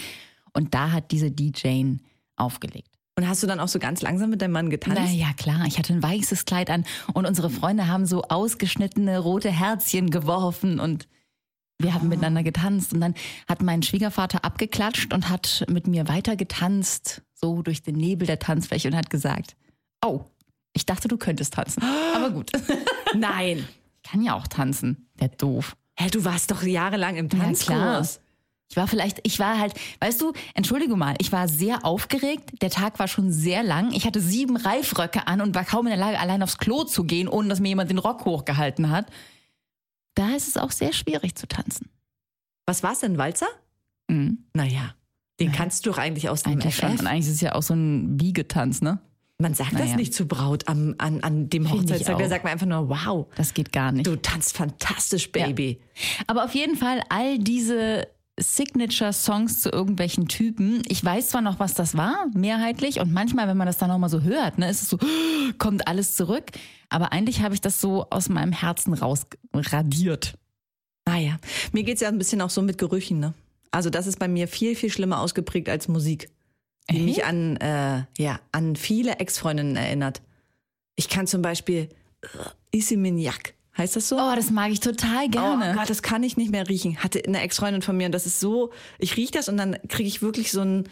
und 0.53 0.73
da 0.73 0.93
hat 0.93 1.11
diese 1.11 1.33
DJ 1.33 1.95
aufgelegt. 2.37 2.91
Und 3.17 3.29
hast 3.29 3.43
du 3.43 3.49
dann 3.49 3.59
auch 3.59 3.69
so 3.69 3.81
ganz 3.81 4.03
langsam 4.03 4.31
mit 4.31 4.41
deinem 4.41 4.53
Mann 4.53 4.71
getanzt? 4.71 5.01
Na 5.05 5.11
ja, 5.11 5.33
klar. 5.37 5.65
Ich 5.67 5.79
hatte 5.79 5.93
ein 5.93 6.03
weißes 6.03 6.45
Kleid 6.45 6.71
an 6.71 6.85
und 7.13 7.27
unsere 7.27 7.51
Freunde 7.51 7.89
haben 7.89 8.07
so 8.07 8.23
ausgeschnittene 8.23 9.19
rote 9.19 9.51
Herzchen 9.51 10.11
geworfen 10.11 10.79
und 10.79 11.09
wir 11.79 11.95
haben 11.95 12.09
miteinander 12.09 12.43
getanzt. 12.43 12.93
Und 12.93 13.01
dann 13.01 13.15
hat 13.49 13.63
mein 13.63 13.83
Schwiegervater 13.83 14.45
abgeklatscht 14.45 15.13
und 15.13 15.29
hat 15.29 15.65
mit 15.69 15.87
mir 15.87 16.09
weiter 16.09 16.37
getanzt, 16.37 17.23
so 17.35 17.63
durch 17.63 17.83
den 17.83 17.97
Nebel 17.97 18.27
der 18.27 18.39
Tanzfläche 18.39 18.89
und 18.89 18.97
hat 18.97 19.11
gesagt, 19.11 19.57
oh, 20.05 20.25
ich 20.73 20.87
dachte, 20.87 21.09
du 21.09 21.17
könntest 21.17 21.55
tanzen. 21.55 21.83
Aber 22.15 22.31
gut. 22.31 22.51
Nein. 23.15 23.67
Kann 24.03 24.23
ja 24.23 24.35
auch 24.35 24.47
tanzen. 24.47 25.09
Der 25.21 25.29
doof. 25.29 25.77
Hä, 25.97 26.11
du 26.11 26.25
warst 26.25 26.51
doch 26.51 26.63
jahrelang 26.63 27.17
im 27.17 27.27
Ja, 27.27 27.31
klar. 27.31 27.45
Tanzkurs. 27.47 28.21
Ich 28.71 28.77
war 28.77 28.89
vielleicht, 28.89 29.21
ich 29.23 29.39
war 29.39 29.59
halt, 29.59 29.75
weißt 30.01 30.21
du, 30.21 30.33
entschuldige 30.55 30.97
mal, 30.97 31.15
ich 31.19 31.31
war 31.31 31.47
sehr 31.49 31.85
aufgeregt. 31.85 32.61
Der 32.63 32.71
Tag 32.71 32.99
war 32.99 33.07
schon 33.07 33.31
sehr 33.31 33.63
lang. 33.63 33.93
Ich 33.93 34.05
hatte 34.05 34.21
sieben 34.21 34.57
Reifröcke 34.57 35.29
an 35.29 35.41
und 35.41 35.55
war 35.55 35.65
kaum 35.65 35.87
in 35.87 35.91
der 35.91 35.99
Lage, 35.99 36.19
allein 36.19 36.43
aufs 36.43 36.59
Klo 36.59 36.83
zu 36.83 37.05
gehen, 37.05 37.29
ohne 37.29 37.49
dass 37.49 37.61
mir 37.61 37.69
jemand 37.69 37.91
den 37.91 37.99
Rock 37.99 38.25
hochgehalten 38.25 38.91
hat. 38.91 39.07
Da 40.15 40.35
ist 40.37 40.49
es 40.49 40.57
auch 40.57 40.71
sehr 40.71 40.93
schwierig 40.93 41.35
zu 41.35 41.47
tanzen. 41.49 41.89
Was 42.67 42.83
war's 42.83 43.01
denn, 43.01 43.19
Walzer? 43.19 43.49
Mhm. 44.09 44.45
Naja, 44.55 44.95
den 45.41 45.49
Naja. 45.49 45.59
kannst 45.59 45.85
du 45.87 45.91
doch 45.91 45.99
eigentlich 45.99 46.29
aus 46.29 46.43
dem 46.45 46.53
Eigentlich 46.53 46.77
schon. 46.77 46.91
FF. 46.93 47.01
Und 47.01 47.07
eigentlich 47.07 47.27
ist 47.27 47.35
es 47.35 47.41
ja 47.41 47.55
auch 47.55 47.63
so 47.63 47.75
ein 47.75 48.17
Biegetanz, 48.17 48.81
ne? 48.81 49.01
Man 49.39 49.53
sagt 49.55 49.73
das 49.73 49.81
Naja. 49.81 49.97
nicht 49.97 50.15
zur 50.15 50.29
Braut 50.29 50.69
am, 50.69 50.95
an, 50.99 51.21
an 51.23 51.51
dem 51.51 51.69
Hochzeitstag. 51.71 52.19
Da 52.19 52.29
sagt 52.29 52.45
man 52.45 52.53
einfach 52.53 52.67
nur, 52.67 52.89
wow, 52.89 53.27
Das 53.35 53.53
geht 53.53 53.73
gar 53.73 53.91
nicht. 53.91 54.07
du 54.07 54.15
tanzt 54.17 54.57
fantastisch, 54.57 55.33
Baby. 55.33 55.81
Aber 56.29 56.45
auf 56.45 56.55
jeden 56.55 56.77
Fall 56.77 57.03
all 57.09 57.39
diese 57.41 58.07
Signature-Songs 58.39 59.61
zu 59.61 59.71
irgendwelchen 59.71 60.27
Typen. 60.27 60.83
Ich 60.89 61.05
weiß 61.05 61.29
zwar 61.29 61.41
noch, 61.41 61.61
was 61.61 61.75
das 61.75 61.97
war, 61.97 62.27
mehrheitlich, 62.35 63.01
und 63.01 63.13
manchmal, 63.13 63.47
wenn 63.49 63.57
man 63.57 63.67
das 63.67 63.79
dann 63.79 63.89
nochmal 63.89 64.11
so 64.11 64.23
hört, 64.23 64.59
ne, 64.59 64.69
ist 64.69 64.83
es 64.83 64.89
so, 64.89 64.99
kommt 65.59 65.87
alles 65.87 66.17
zurück. 66.17 66.51
Aber 66.89 67.13
eigentlich 67.13 67.43
habe 67.43 67.55
ich 67.55 67.61
das 67.61 67.81
so 67.81 68.07
aus 68.11 68.29
meinem 68.29 68.53
Herzen 68.53 68.95
rausradiert. 68.95 70.35
Naja, 71.07 71.39
mir 71.73 71.83
geht's 71.85 72.01
ja 72.01 72.09
ein 72.09 72.19
bisschen 72.19 72.41
auch 72.41 72.51
so 72.51 72.63
mit 72.63 72.79
Gerüchen, 72.79 73.21
ne? 73.21 73.35
Also 73.71 73.91
das 73.91 74.07
ist 74.07 74.19
bei 74.19 74.29
mir 74.29 74.47
viel, 74.47 74.77
viel 74.77 74.91
schlimmer 74.91 75.21
ausgeprägt 75.21 75.69
als 75.69 75.89
Musik. 75.89 76.31
Die 76.91 77.01
mich 77.01 77.25
an, 77.25 77.57
äh, 77.57 78.05
ja, 78.19 78.41
an 78.53 78.77
viele 78.77 79.19
Ex-Freundinnen 79.19 79.77
erinnert. 79.77 80.23
Ich 80.97 81.09
kann 81.09 81.27
zum 81.27 81.43
Beispiel 81.43 81.89
äh, 82.23 82.79
Issy 82.79 82.97
Mignac. 82.97 83.55
Heißt 83.77 83.97
das 83.97 84.09
so? 84.09 84.17
Oh, 84.17 84.33
das 84.37 84.51
mag 84.51 84.71
ich 84.71 84.81
total 84.81 85.29
gerne. 85.29 85.73
Oh 85.73 85.79
Gott, 85.79 85.91
das 85.91 86.03
kann 86.03 86.23
ich 86.23 86.37
nicht 86.37 86.53
mehr 86.53 86.69
riechen. 86.69 87.03
Hatte 87.03 87.23
eine 87.27 87.41
Ex-Freundin 87.41 87.83
von 87.83 87.97
mir 87.97 88.07
und 88.07 88.13
das 88.13 88.25
ist 88.25 88.39
so, 88.39 88.71
ich 88.99 89.17
riech 89.17 89.33
das 89.33 89.49
und 89.49 89.57
dann 89.57 89.77
kriege 89.89 90.09
ich 90.09 90.23
wirklich 90.23 90.53
so 90.53 90.61
ein, 90.61 90.89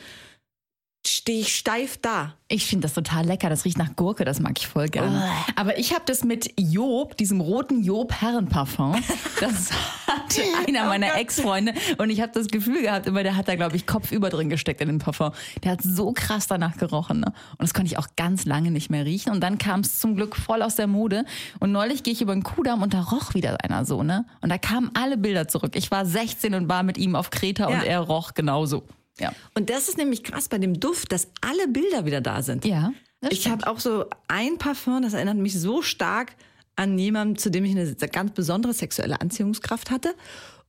stehe 1.06 1.40
ich 1.40 1.56
steif 1.56 1.98
da. 2.00 2.34
Ich 2.48 2.66
finde 2.66 2.82
das 2.86 2.94
total 2.94 3.24
lecker. 3.26 3.48
Das 3.48 3.64
riecht 3.64 3.78
nach 3.78 3.96
Gurke, 3.96 4.24
das 4.24 4.38
mag 4.38 4.58
ich 4.58 4.66
voll 4.66 4.88
gerne. 4.88 5.30
Aber 5.56 5.78
ich 5.78 5.92
habe 5.94 6.02
das 6.06 6.22
mit 6.22 6.52
Job, 6.58 7.16
diesem 7.16 7.40
roten 7.40 7.82
Job 7.82 8.12
Herrenparfum. 8.12 9.02
Das 9.40 9.70
hatte 10.06 10.42
einer 10.68 10.84
meiner 10.86 11.16
Ex-Freunde. 11.16 11.72
Und 11.98 12.10
ich 12.10 12.20
habe 12.20 12.30
das 12.32 12.48
Gefühl 12.48 12.82
gehabt, 12.82 13.06
immer 13.06 13.22
der 13.22 13.36
hat 13.36 13.48
da, 13.48 13.56
glaube 13.56 13.76
ich, 13.76 13.86
kopfüber 13.86 14.28
drin 14.30 14.48
gesteckt 14.48 14.80
in 14.80 14.88
den 14.88 14.98
Parfum. 14.98 15.32
Der 15.64 15.72
hat 15.72 15.82
so 15.82 16.12
krass 16.12 16.46
danach 16.46 16.76
gerochen. 16.76 17.20
Ne? 17.20 17.26
Und 17.52 17.62
das 17.62 17.74
konnte 17.74 17.90
ich 17.90 17.98
auch 17.98 18.08
ganz 18.16 18.44
lange 18.44 18.70
nicht 18.70 18.90
mehr 18.90 19.04
riechen. 19.06 19.32
Und 19.32 19.40
dann 19.40 19.58
kam 19.58 19.80
es 19.80 19.98
zum 19.98 20.14
Glück 20.14 20.36
voll 20.36 20.62
aus 20.62 20.76
der 20.76 20.86
Mode. 20.86 21.24
Und 21.58 21.72
neulich 21.72 22.02
gehe 22.02 22.12
ich 22.12 22.20
über 22.20 22.34
den 22.34 22.42
Kudamm 22.42 22.82
und 22.82 22.94
da 22.94 23.00
roch 23.00 23.34
wieder 23.34 23.56
einer 23.64 23.84
so. 23.84 24.02
ne? 24.02 24.26
Und 24.40 24.50
da 24.50 24.58
kamen 24.58 24.90
alle 24.94 25.16
Bilder 25.16 25.48
zurück. 25.48 25.72
Ich 25.74 25.90
war 25.90 26.04
16 26.06 26.54
und 26.54 26.68
war 26.68 26.82
mit 26.82 26.98
ihm 26.98 27.16
auf 27.16 27.30
Kreta 27.30 27.68
Ja. 27.70 27.76
und 27.78 27.84
er 27.84 28.00
roch 28.00 28.34
genauso. 28.34 28.84
Ja. 29.20 29.32
Und 29.54 29.70
das 29.70 29.88
ist 29.88 29.98
nämlich 29.98 30.22
krass 30.24 30.48
bei 30.48 30.58
dem 30.58 30.80
Duft, 30.80 31.12
dass 31.12 31.28
alle 31.40 31.68
Bilder 31.68 32.04
wieder 32.06 32.20
da 32.20 32.42
sind. 32.42 32.64
Ja. 32.64 32.92
Ich 33.30 33.48
habe 33.48 33.66
auch 33.68 33.78
so 33.78 34.06
ein 34.28 34.58
Parfum, 34.58 35.02
das 35.02 35.12
erinnert 35.14 35.36
mich 35.36 35.58
so 35.60 35.80
stark 35.82 36.34
an 36.74 36.98
jemanden, 36.98 37.36
zu 37.36 37.50
dem 37.50 37.64
ich 37.64 37.72
eine 37.76 37.94
ganz 37.94 38.32
besondere 38.32 38.72
sexuelle 38.74 39.20
Anziehungskraft 39.20 39.90
hatte. 39.90 40.14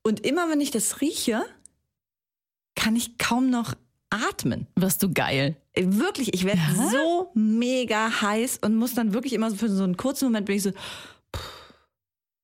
Und 0.03 0.19
immer 0.25 0.49
wenn 0.49 0.61
ich 0.61 0.69
das 0.69 1.01
rieche, 1.01 1.41
kann 2.75 2.95
ich 2.95 3.17
kaum 3.17 3.49
noch 3.49 3.73
atmen. 4.09 4.67
Wirst 4.75 5.01
du 5.01 5.11
geil. 5.11 5.55
Äh, 5.73 5.85
Wirklich, 5.87 6.33
ich 6.35 6.43
werde 6.43 6.59
Ja? 6.77 6.89
so 6.91 7.31
mega 7.33 8.21
heiß 8.21 8.59
und 8.61 8.75
muss 8.75 8.93
dann 8.93 9.13
wirklich 9.13 9.33
immer 9.33 9.49
so 9.49 9.55
für 9.55 9.69
so 9.69 9.83
einen 9.83 9.97
kurzen 9.97 10.25
Moment 10.25 10.45
bin 10.45 10.57
ich 10.57 10.63
so, 10.63 10.71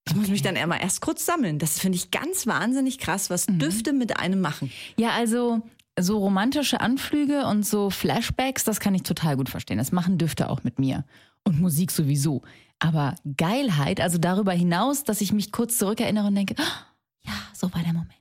ich 0.08 0.15
muss 0.15 0.29
mich 0.29 0.41
dann 0.41 0.56
immer 0.56 0.79
erst 0.82 1.01
kurz 1.01 1.25
sammeln. 1.25 1.60
Das 1.60 1.77
finde 1.79 1.98
ich 1.98 2.10
ganz 2.10 2.48
wahnsinnig 2.48 2.98
krass, 2.98 3.29
was 3.29 3.48
Mhm. 3.48 3.60
Düfte 3.60 3.94
mit 3.94 4.18
einem 4.18 4.41
machen. 4.41 4.72
Ja, 4.98 5.12
also 5.12 5.62
so 6.03 6.18
romantische 6.20 6.82
Anflüge 6.82 7.46
und 7.46 7.65
so 7.65 7.89
Flashbacks, 7.89 8.63
das 8.63 8.79
kann 8.79 8.96
ich 8.96 9.03
total 9.03 9.38
gut 9.38 9.50
verstehen. 9.50 9.77
Das 9.77 9.91
machen 9.91 10.18
Düfte 10.18 10.50
auch 10.50 10.63
mit 10.63 10.79
mir. 10.79 11.06
Und 11.44 11.60
Musik 11.60 11.91
sowieso. 11.91 12.41
Aber 12.79 13.15
Geilheit, 13.38 14.00
also 14.01 14.18
darüber 14.18 14.51
hinaus, 14.53 15.03
dass 15.03 15.22
ich 15.22 15.34
mich 15.34 15.51
kurz 15.51 15.77
zurückerinnere 15.77 16.27
und 16.27 16.36
denke, 16.36 16.56
"Ah, 16.58 16.86
ja, 17.25 17.34
so 17.53 17.74
war 17.74 17.82
der 17.84 17.94
Moment. 17.94 18.13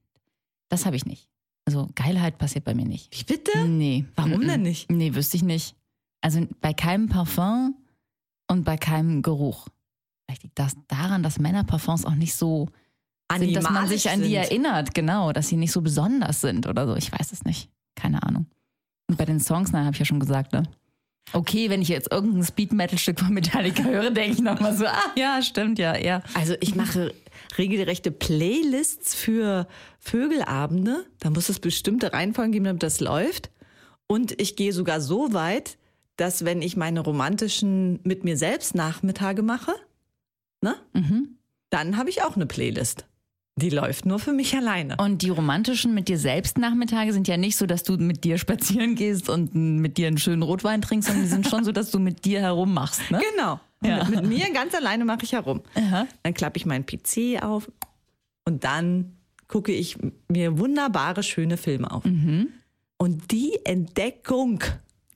Das 0.68 0.84
habe 0.86 0.96
ich 0.96 1.06
nicht. 1.06 1.28
Also 1.64 1.88
Geilheit 1.94 2.38
passiert 2.38 2.64
bei 2.64 2.74
mir 2.74 2.86
nicht. 2.86 3.08
Wie 3.18 3.24
bitte? 3.24 3.66
Nee. 3.66 4.06
Warum 4.16 4.40
denn 4.40 4.62
nicht? 4.62 4.90
Nee, 4.90 5.14
wüsste 5.14 5.36
ich 5.36 5.42
nicht. 5.42 5.76
Also 6.20 6.46
bei 6.60 6.72
keinem 6.72 7.08
Parfum 7.08 7.76
und 8.48 8.64
bei 8.64 8.76
keinem 8.76 9.22
Geruch. 9.22 9.68
Vielleicht 10.24 10.42
liegt 10.44 10.58
das 10.58 10.76
daran, 10.88 11.22
dass 11.22 11.38
Männerparfums 11.38 12.04
auch 12.04 12.14
nicht 12.14 12.34
so 12.34 12.68
sind, 13.36 13.54
dass 13.56 13.70
man 13.70 13.86
sich 13.88 14.08
an 14.10 14.20
die 14.22 14.28
sind. 14.28 14.34
erinnert, 14.36 14.94
genau, 14.94 15.32
dass 15.32 15.48
sie 15.48 15.56
nicht 15.56 15.72
so 15.72 15.80
besonders 15.82 16.40
sind 16.40 16.66
oder 16.66 16.86
so. 16.86 16.96
Ich 16.96 17.12
weiß 17.12 17.32
es 17.32 17.44
nicht. 17.44 17.68
Keine 17.94 18.22
Ahnung. 18.22 18.46
Und 19.08 19.18
bei 19.18 19.24
den 19.24 19.40
Songs, 19.40 19.70
na, 19.72 19.80
habe 19.84 19.92
ich 19.92 19.98
ja 19.98 20.04
schon 20.04 20.20
gesagt, 20.20 20.52
ne? 20.52 20.62
Okay, 21.34 21.68
wenn 21.68 21.82
ich 21.82 21.88
jetzt 21.88 22.10
irgendein 22.10 22.42
Speed-Metal-Stück 22.44 23.20
von 23.20 23.34
Metallica 23.34 23.82
höre, 23.82 24.10
denke 24.12 24.32
ich 24.36 24.40
nochmal 24.40 24.74
so, 24.74 24.86
ah, 24.86 25.12
ja, 25.16 25.42
stimmt, 25.42 25.78
ja, 25.78 25.94
ja. 25.96 26.22
Also 26.32 26.54
ich 26.60 26.74
mache 26.74 27.14
regelrechte 27.58 28.10
Playlists 28.10 29.14
für 29.14 29.66
Vögelabende. 29.98 31.04
Da 31.20 31.30
muss 31.30 31.48
es 31.48 31.60
bestimmte 31.60 32.12
Reihenfolgen 32.12 32.52
geben, 32.52 32.64
damit 32.64 32.82
das 32.82 33.00
läuft. 33.00 33.50
Und 34.06 34.40
ich 34.40 34.56
gehe 34.56 34.72
sogar 34.72 35.00
so 35.02 35.32
weit, 35.34 35.76
dass 36.16 36.44
wenn 36.46 36.62
ich 36.62 36.76
meine 36.76 37.00
romantischen 37.00 38.00
mit 38.04 38.24
mir 38.24 38.36
selbst 38.38 38.74
Nachmittage 38.74 39.42
mache, 39.42 39.72
ne, 40.62 40.74
Mhm. 40.94 41.36
dann 41.70 41.96
habe 41.96 42.08
ich 42.10 42.22
auch 42.22 42.36
eine 42.36 42.46
Playlist. 42.46 43.04
Die 43.58 43.70
läuft 43.70 44.06
nur 44.06 44.18
für 44.18 44.32
mich 44.32 44.54
alleine. 44.56 44.96
Und 44.98 45.22
die 45.22 45.30
romantischen 45.30 45.92
mit 45.94 46.08
dir 46.08 46.18
selbst 46.18 46.58
Nachmittage 46.58 47.12
sind 47.12 47.26
ja 47.26 47.36
nicht 47.36 47.56
so, 47.56 47.66
dass 47.66 47.82
du 47.82 47.96
mit 47.96 48.22
dir 48.24 48.38
spazieren 48.38 48.94
gehst 48.94 49.28
und 49.28 49.54
mit 49.54 49.96
dir 49.98 50.06
einen 50.06 50.18
schönen 50.18 50.42
Rotwein 50.42 50.80
trinkst, 50.80 51.08
sondern 51.08 51.24
die 51.24 51.30
sind 51.30 51.48
schon 51.48 51.64
so, 51.64 51.72
dass 51.72 51.90
du 51.90 51.98
mit 51.98 52.24
dir 52.24 52.40
herummachst. 52.40 53.10
Ne? 53.10 53.20
Genau. 53.34 53.58
Ja. 53.82 54.04
Mit, 54.04 54.22
mit 54.22 54.28
mir 54.28 54.52
ganz 54.52 54.74
alleine 54.74 55.04
mache 55.04 55.20
ich 55.24 55.32
herum. 55.32 55.62
Aha. 55.74 56.06
Dann 56.22 56.34
klappe 56.34 56.56
ich 56.56 56.66
meinen 56.66 56.86
PC 56.86 57.42
auf 57.42 57.70
und 58.44 58.62
dann 58.64 59.16
gucke 59.48 59.72
ich 59.72 59.96
mir 60.28 60.58
wunderbare, 60.58 61.22
schöne 61.22 61.56
Filme 61.56 61.90
auf. 61.90 62.04
Und 62.04 63.30
die 63.30 63.58
Entdeckung, 63.64 64.62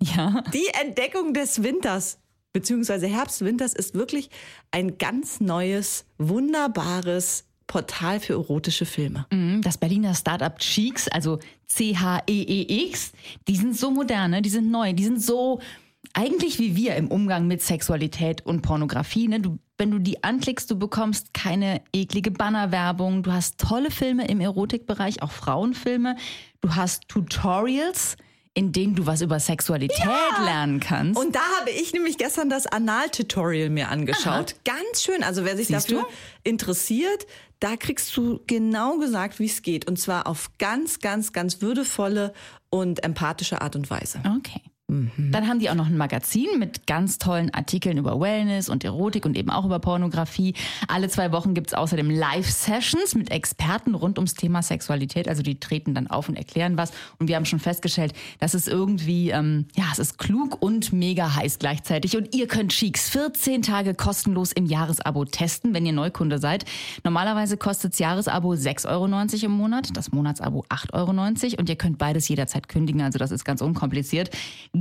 Ja. 0.00 0.42
die 0.52 0.66
Entdeckung 0.84 1.34
des 1.34 1.62
Winters, 1.62 2.18
beziehungsweise 2.52 3.06
Herbst-Winters, 3.06 3.72
ist 3.74 3.94
wirklich 3.94 4.30
ein 4.70 4.98
ganz 4.98 5.40
neues, 5.40 6.06
wunderbares 6.18 7.44
Portal 7.72 8.20
für 8.20 8.34
erotische 8.34 8.84
Filme. 8.84 9.24
Mhm, 9.32 9.62
Das 9.62 9.78
Berliner 9.78 10.14
Startup 10.14 10.58
Cheeks, 10.58 11.08
also 11.08 11.38
C-H-E-E-X, 11.68 13.12
die 13.48 13.56
sind 13.56 13.74
so 13.74 13.90
moderne, 13.90 14.42
die 14.42 14.50
sind 14.50 14.70
neu, 14.70 14.92
die 14.92 15.04
sind 15.04 15.22
so 15.22 15.58
eigentlich 16.12 16.58
wie 16.58 16.76
wir 16.76 16.96
im 16.96 17.08
Umgang 17.08 17.46
mit 17.46 17.62
Sexualität 17.62 18.44
und 18.44 18.60
Pornografie. 18.60 19.26
Ne? 19.26 19.40
Du, 19.40 19.58
wenn 19.78 19.90
du 19.90 19.98
die 19.98 20.22
anklickst, 20.22 20.70
du 20.70 20.78
bekommst 20.78 21.32
keine 21.32 21.80
eklige 21.94 22.30
Bannerwerbung, 22.30 23.22
du 23.22 23.32
hast 23.32 23.56
tolle 23.56 23.90
Filme 23.90 24.26
im 24.28 24.42
Erotikbereich, 24.42 25.22
auch 25.22 25.32
Frauenfilme, 25.32 26.16
du 26.60 26.74
hast 26.74 27.08
Tutorials, 27.08 28.18
in 28.54 28.72
denen 28.72 28.94
du 28.94 29.06
was 29.06 29.22
über 29.22 29.40
Sexualität 29.40 30.04
lernen 30.44 30.80
kannst. 30.80 31.18
Und 31.18 31.34
da 31.34 31.40
habe 31.58 31.70
ich 31.70 31.92
nämlich 31.92 32.18
gestern 32.18 32.50
das 32.50 32.66
Anal-Tutorial 32.66 33.70
mir 33.70 33.88
angeschaut. 33.88 34.56
Ganz 34.64 35.02
schön. 35.02 35.22
Also 35.22 35.44
wer 35.44 35.56
sich 35.56 35.68
Siehst 35.68 35.90
dafür 35.90 36.02
du? 36.02 36.08
interessiert, 36.50 37.26
da 37.60 37.76
kriegst 37.76 38.14
du 38.16 38.40
genau 38.46 38.98
gesagt, 38.98 39.38
wie 39.38 39.46
es 39.46 39.62
geht. 39.62 39.86
Und 39.88 39.98
zwar 39.98 40.26
auf 40.26 40.50
ganz, 40.58 41.00
ganz, 41.00 41.32
ganz 41.32 41.62
würdevolle 41.62 42.34
und 42.68 43.02
empathische 43.04 43.62
Art 43.62 43.74
und 43.76 43.88
Weise. 43.88 44.20
Okay. 44.38 44.60
Dann 45.32 45.48
haben 45.48 45.58
die 45.58 45.70
auch 45.70 45.74
noch 45.74 45.86
ein 45.86 45.96
Magazin 45.96 46.46
mit 46.58 46.86
ganz 46.86 47.18
tollen 47.18 47.52
Artikeln 47.54 47.98
über 47.98 48.20
Wellness 48.20 48.68
und 48.68 48.84
Erotik 48.84 49.24
und 49.24 49.36
eben 49.36 49.50
auch 49.50 49.64
über 49.64 49.78
Pornografie. 49.78 50.54
Alle 50.88 51.08
zwei 51.08 51.32
Wochen 51.32 51.54
gibt's 51.54 51.74
außerdem 51.74 52.10
Live-Sessions 52.10 53.14
mit 53.14 53.30
Experten 53.30 53.94
rund 53.94 54.18
ums 54.18 54.34
Thema 54.34 54.62
Sexualität. 54.62 55.28
Also 55.28 55.42
die 55.42 55.58
treten 55.58 55.94
dann 55.94 56.06
auf 56.06 56.28
und 56.28 56.36
erklären 56.36 56.76
was. 56.76 56.92
Und 57.18 57.28
wir 57.28 57.36
haben 57.36 57.44
schon 57.44 57.58
festgestellt, 57.58 58.12
das 58.38 58.54
ist 58.54 58.68
irgendwie, 58.68 59.30
ähm, 59.30 59.66
ja, 59.74 59.84
es 59.92 59.98
ist 59.98 60.18
klug 60.18 60.60
und 60.60 60.92
mega 60.92 61.34
heiß 61.34 61.58
gleichzeitig. 61.58 62.16
Und 62.16 62.34
ihr 62.34 62.46
könnt 62.46 62.72
Cheeks 62.72 63.08
14 63.10 63.62
Tage 63.62 63.94
kostenlos 63.94 64.52
im 64.52 64.66
Jahresabo 64.66 65.24
testen, 65.24 65.74
wenn 65.74 65.86
ihr 65.86 65.92
Neukunde 65.92 66.38
seid. 66.38 66.64
Normalerweise 67.04 67.56
kostet's 67.56 67.98
Jahresabo 67.98 68.52
6,90 68.52 68.88
Euro 68.88 69.46
im 69.46 69.52
Monat, 69.52 69.96
das 69.96 70.12
Monatsabo 70.12 70.64
8,90 70.68 70.92
Euro. 70.92 71.12
Und 71.58 71.68
ihr 71.68 71.76
könnt 71.76 71.98
beides 71.98 72.28
jederzeit 72.28 72.68
kündigen, 72.68 73.02
also 73.02 73.18
das 73.18 73.30
ist 73.30 73.44
ganz 73.44 73.60
unkompliziert. 73.60 74.30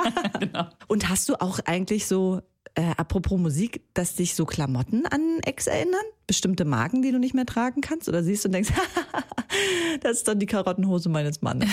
Und 0.89 1.11
hast 1.11 1.29
du 1.29 1.35
auch 1.43 1.59
eigentlich 1.67 2.07
so, 2.07 2.41
äh, 2.77 2.93
apropos 2.99 3.39
Musik, 3.39 3.81
dass 3.95 4.15
dich 4.15 4.35
so 4.35 4.45
Klamotten 4.45 5.07
an 5.07 5.41
Ex 5.45 5.67
erinnern? 5.67 6.05
Bestimmte 6.27 6.67
Marken, 6.67 7.01
die 7.01 7.11
du 7.11 7.19
nicht 7.19 7.35
mehr 7.35 7.47
tragen 7.47 7.81
kannst? 7.81 8.07
Oder 8.09 8.23
siehst 8.23 8.45
du 8.45 8.49
und 8.49 8.53
denkst, 8.53 8.71
das 10.03 10.19
ist 10.19 10.29
dann 10.29 10.39
die 10.39 10.47
Karottenhose 10.47 11.09
meines 11.09 11.41
Mannes. 11.41 11.71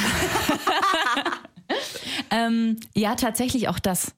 ähm, 2.32 2.80
ja, 2.96 3.16
tatsächlich 3.16 3.68
auch 3.68 3.80
das. 3.80 4.16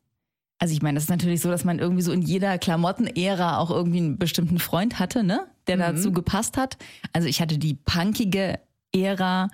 Also 0.60 0.74
ich 0.74 0.84
meine, 0.84 0.96
das 0.96 1.06
ist 1.06 1.10
natürlich 1.10 1.42
so, 1.42 1.50
dass 1.50 1.65
man 1.65 1.80
irgendwie 1.80 2.04
so 2.04 2.12
in 2.12 2.22
jeder 2.22 2.58
Klamottenära 2.60 3.58
auch 3.58 3.72
irgendwie 3.72 3.98
einen 3.98 4.18
bestimmten 4.20 4.60
Freund 4.60 5.00
hatte, 5.00 5.24
ne? 5.24 5.48
Der 5.68 5.77
dazu 5.77 6.12
gepasst 6.12 6.56
hat. 6.56 6.77
Also 7.12 7.27
ich 7.27 7.42
hatte 7.42 7.58
die 7.58 7.74
punkige 7.74 8.60
Ära, 8.94 9.50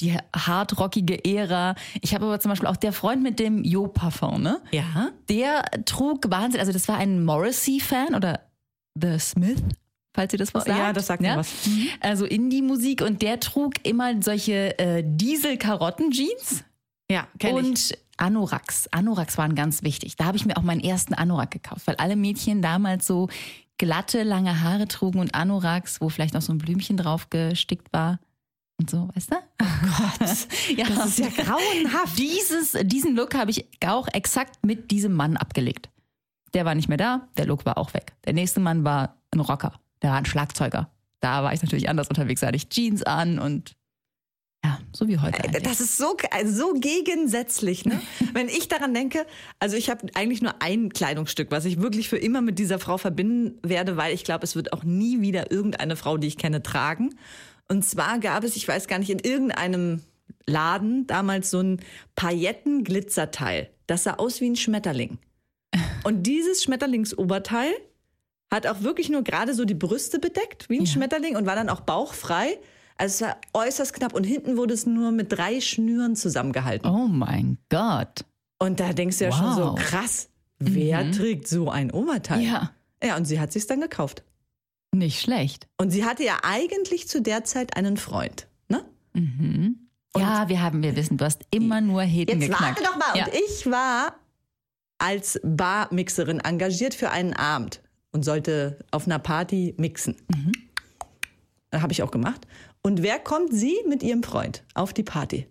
die 0.00 0.16
hardrockige 0.34 1.24
Ära. 1.24 1.74
Ich 2.02 2.14
habe 2.14 2.26
aber 2.26 2.38
zum 2.40 2.50
Beispiel 2.50 2.68
auch 2.68 2.76
der 2.76 2.92
Freund 2.92 3.22
mit 3.22 3.38
dem 3.38 3.64
Jo-Parfum, 3.64 4.42
ne? 4.42 4.60
Ja? 4.72 5.10
Der 5.28 5.64
trug 5.86 6.30
Wahnsinn, 6.30 6.60
also 6.60 6.72
das 6.72 6.86
war 6.88 6.98
ein 6.98 7.24
Morrissey-Fan 7.24 8.14
oder 8.14 8.40
The 9.00 9.18
Smith, 9.18 9.62
falls 10.14 10.32
ihr 10.32 10.38
das 10.38 10.52
was 10.54 10.66
Oh, 10.66 10.70
ja, 10.70 10.76
sagt. 10.76 10.96
das 10.96 11.06
sagt 11.06 11.22
mir 11.22 11.36
was. 11.36 11.50
Also 12.00 12.24
Indie-Musik 12.26 13.02
und 13.02 13.22
der 13.22 13.40
trug 13.40 13.74
immer 13.84 14.22
solche 14.22 14.78
äh, 14.78 15.02
Diesel-Karotten-Jeans 15.06 16.64
Ja, 17.10 17.26
kenn 17.38 17.56
ich. 17.58 17.64
und 17.64 17.98
Anoraks. 18.18 18.88
Anoraks 18.92 19.36
waren 19.38 19.54
ganz 19.54 19.82
wichtig. 19.82 20.16
Da 20.16 20.24
habe 20.24 20.36
ich 20.36 20.46
mir 20.46 20.56
auch 20.56 20.62
meinen 20.62 20.80
ersten 20.80 21.14
Anorak 21.14 21.50
gekauft, 21.50 21.86
weil 21.86 21.96
alle 21.96 22.16
Mädchen 22.16 22.62
damals 22.62 23.06
so 23.06 23.28
glatte, 23.78 24.22
lange 24.22 24.62
Haare 24.62 24.88
trugen 24.88 25.20
und 25.20 25.34
Anoraks, 25.34 26.00
wo 26.00 26.08
vielleicht 26.08 26.32
noch 26.32 26.40
so 26.40 26.52
ein 26.52 26.58
Blümchen 26.58 26.96
drauf 26.96 27.28
gestickt 27.28 27.92
war. 27.92 28.18
Und 28.78 28.90
so, 28.90 29.08
weißt 29.14 29.32
du? 29.32 29.36
Oh 29.36 29.64
Gott. 29.82 30.28
ja, 30.76 30.86
Das 30.86 31.06
ist 31.06 31.18
ja 31.18 31.28
grauenhaft. 31.28 32.18
Dieses, 32.18 32.76
diesen 32.82 33.16
Look 33.16 33.34
habe 33.34 33.50
ich 33.50 33.66
auch 33.84 34.06
exakt 34.12 34.64
mit 34.64 34.90
diesem 34.90 35.14
Mann 35.14 35.36
abgelegt. 35.36 35.88
Der 36.52 36.64
war 36.64 36.74
nicht 36.74 36.88
mehr 36.88 36.98
da, 36.98 37.28
der 37.36 37.46
Look 37.46 37.64
war 37.64 37.78
auch 37.78 37.94
weg. 37.94 38.14
Der 38.24 38.32
nächste 38.32 38.60
Mann 38.60 38.84
war 38.84 39.16
ein 39.30 39.40
Rocker, 39.40 39.72
der 40.02 40.10
war 40.10 40.18
ein 40.18 40.26
Schlagzeuger. 40.26 40.90
Da 41.20 41.42
war 41.42 41.52
ich 41.52 41.62
natürlich 41.62 41.88
anders 41.88 42.08
unterwegs, 42.08 42.40
da 42.40 42.48
hatte 42.48 42.56
ich 42.56 42.68
Jeans 42.68 43.02
an 43.02 43.38
und 43.38 43.76
ja, 44.64 44.78
so 44.92 45.06
wie 45.06 45.18
heute. 45.18 45.44
Eigentlich. 45.44 45.62
Das 45.62 45.80
ist 45.80 45.96
so, 45.96 46.16
also 46.30 46.52
so 46.52 46.80
gegensätzlich, 46.80 47.84
ne? 47.84 48.00
Wenn 48.32 48.48
ich 48.48 48.68
daran 48.68 48.94
denke, 48.94 49.26
also 49.60 49.76
ich 49.76 49.90
habe 49.90 50.06
eigentlich 50.14 50.42
nur 50.42 50.60
ein 50.60 50.90
Kleidungsstück, 50.90 51.50
was 51.50 51.64
ich 51.64 51.80
wirklich 51.80 52.08
für 52.08 52.16
immer 52.18 52.40
mit 52.40 52.58
dieser 52.58 52.78
Frau 52.78 52.98
verbinden 52.98 53.58
werde, 53.62 53.96
weil 53.96 54.12
ich 54.12 54.24
glaube, 54.24 54.44
es 54.44 54.56
wird 54.56 54.72
auch 54.72 54.82
nie 54.82 55.20
wieder 55.20 55.50
irgendeine 55.52 55.94
Frau, 55.94 56.16
die 56.16 56.26
ich 56.26 56.36
kenne, 56.36 56.62
tragen. 56.62 57.14
Und 57.68 57.84
zwar 57.84 58.18
gab 58.20 58.44
es, 58.44 58.56
ich 58.56 58.66
weiß 58.66 58.86
gar 58.86 58.98
nicht, 58.98 59.10
in 59.10 59.18
irgendeinem 59.18 60.02
Laden 60.46 61.06
damals 61.06 61.50
so 61.50 61.60
ein 61.60 61.80
Pailletten-Glitzerteil. 62.14 63.70
Das 63.86 64.04
sah 64.04 64.14
aus 64.14 64.40
wie 64.40 64.48
ein 64.50 64.56
Schmetterling. 64.56 65.18
Und 66.04 66.24
dieses 66.24 66.62
Schmetterlingsoberteil 66.62 67.70
hat 68.52 68.66
auch 68.66 68.82
wirklich 68.82 69.08
nur 69.08 69.22
gerade 69.22 69.54
so 69.54 69.64
die 69.64 69.74
Brüste 69.74 70.18
bedeckt, 70.18 70.68
wie 70.70 70.78
ein 70.78 70.86
Schmetterling, 70.86 71.36
und 71.36 71.46
war 71.46 71.56
dann 71.56 71.68
auch 71.68 71.80
bauchfrei. 71.80 72.58
Also 72.96 73.24
es 73.24 73.28
war 73.28 73.36
äußerst 73.54 73.92
knapp 73.92 74.14
und 74.14 74.24
hinten 74.24 74.56
wurde 74.56 74.72
es 74.74 74.86
nur 74.86 75.10
mit 75.10 75.32
drei 75.32 75.60
Schnüren 75.60 76.16
zusammengehalten. 76.16 76.88
Oh 76.88 77.08
mein 77.08 77.58
Gott. 77.68 78.24
Und 78.58 78.80
da 78.80 78.92
denkst 78.92 79.18
du 79.18 79.24
ja 79.24 79.32
schon 79.32 79.54
so, 79.54 79.62
Wow. 79.72 79.74
krass, 79.78 80.28
wer 80.58 81.10
trägt 81.10 81.46
so 81.48 81.68
ein 81.68 81.90
Oberteil? 81.90 82.40
Ja, 82.42 82.70
Ja, 83.02 83.16
und 83.16 83.26
sie 83.26 83.38
hat 83.38 83.52
sich's 83.52 83.66
dann 83.66 83.80
gekauft. 83.80 84.22
Nicht 84.98 85.20
schlecht. 85.20 85.68
Und 85.78 85.90
sie 85.90 86.04
hatte 86.04 86.24
ja 86.24 86.38
eigentlich 86.42 87.08
zu 87.08 87.22
der 87.22 87.44
Zeit 87.44 87.76
einen 87.76 87.96
Freund, 87.96 88.48
ne? 88.68 88.84
ja, 90.16 90.48
wir 90.48 90.62
haben, 90.62 90.82
wir 90.82 90.96
wissen, 90.96 91.16
du 91.16 91.24
hast 91.24 91.42
immer 91.50 91.80
nur 91.80 92.02
Heten 92.02 92.40
Jetzt 92.40 92.50
geknackt. 92.50 92.80
warte 92.80 92.84
doch 92.84 92.96
mal. 92.96 93.18
Ja. 93.18 93.26
Und 93.26 93.34
ich 93.34 93.66
war 93.66 94.16
als 94.98 95.40
Barmixerin 95.42 96.40
engagiert 96.40 96.94
für 96.94 97.10
einen 97.10 97.34
Abend 97.34 97.82
und 98.12 98.24
sollte 98.24 98.78
auf 98.90 99.06
einer 99.06 99.18
Party 99.18 99.74
mixen. 99.76 100.16
Mhm. 100.28 100.52
Habe 101.74 101.92
ich 101.92 102.02
auch 102.02 102.10
gemacht. 102.10 102.46
Und 102.82 103.02
wer 103.02 103.18
kommt 103.18 103.52
sie 103.52 103.76
mit 103.86 104.02
ihrem 104.02 104.22
Freund 104.22 104.64
auf 104.74 104.94
die 104.94 105.02
Party? 105.02 105.46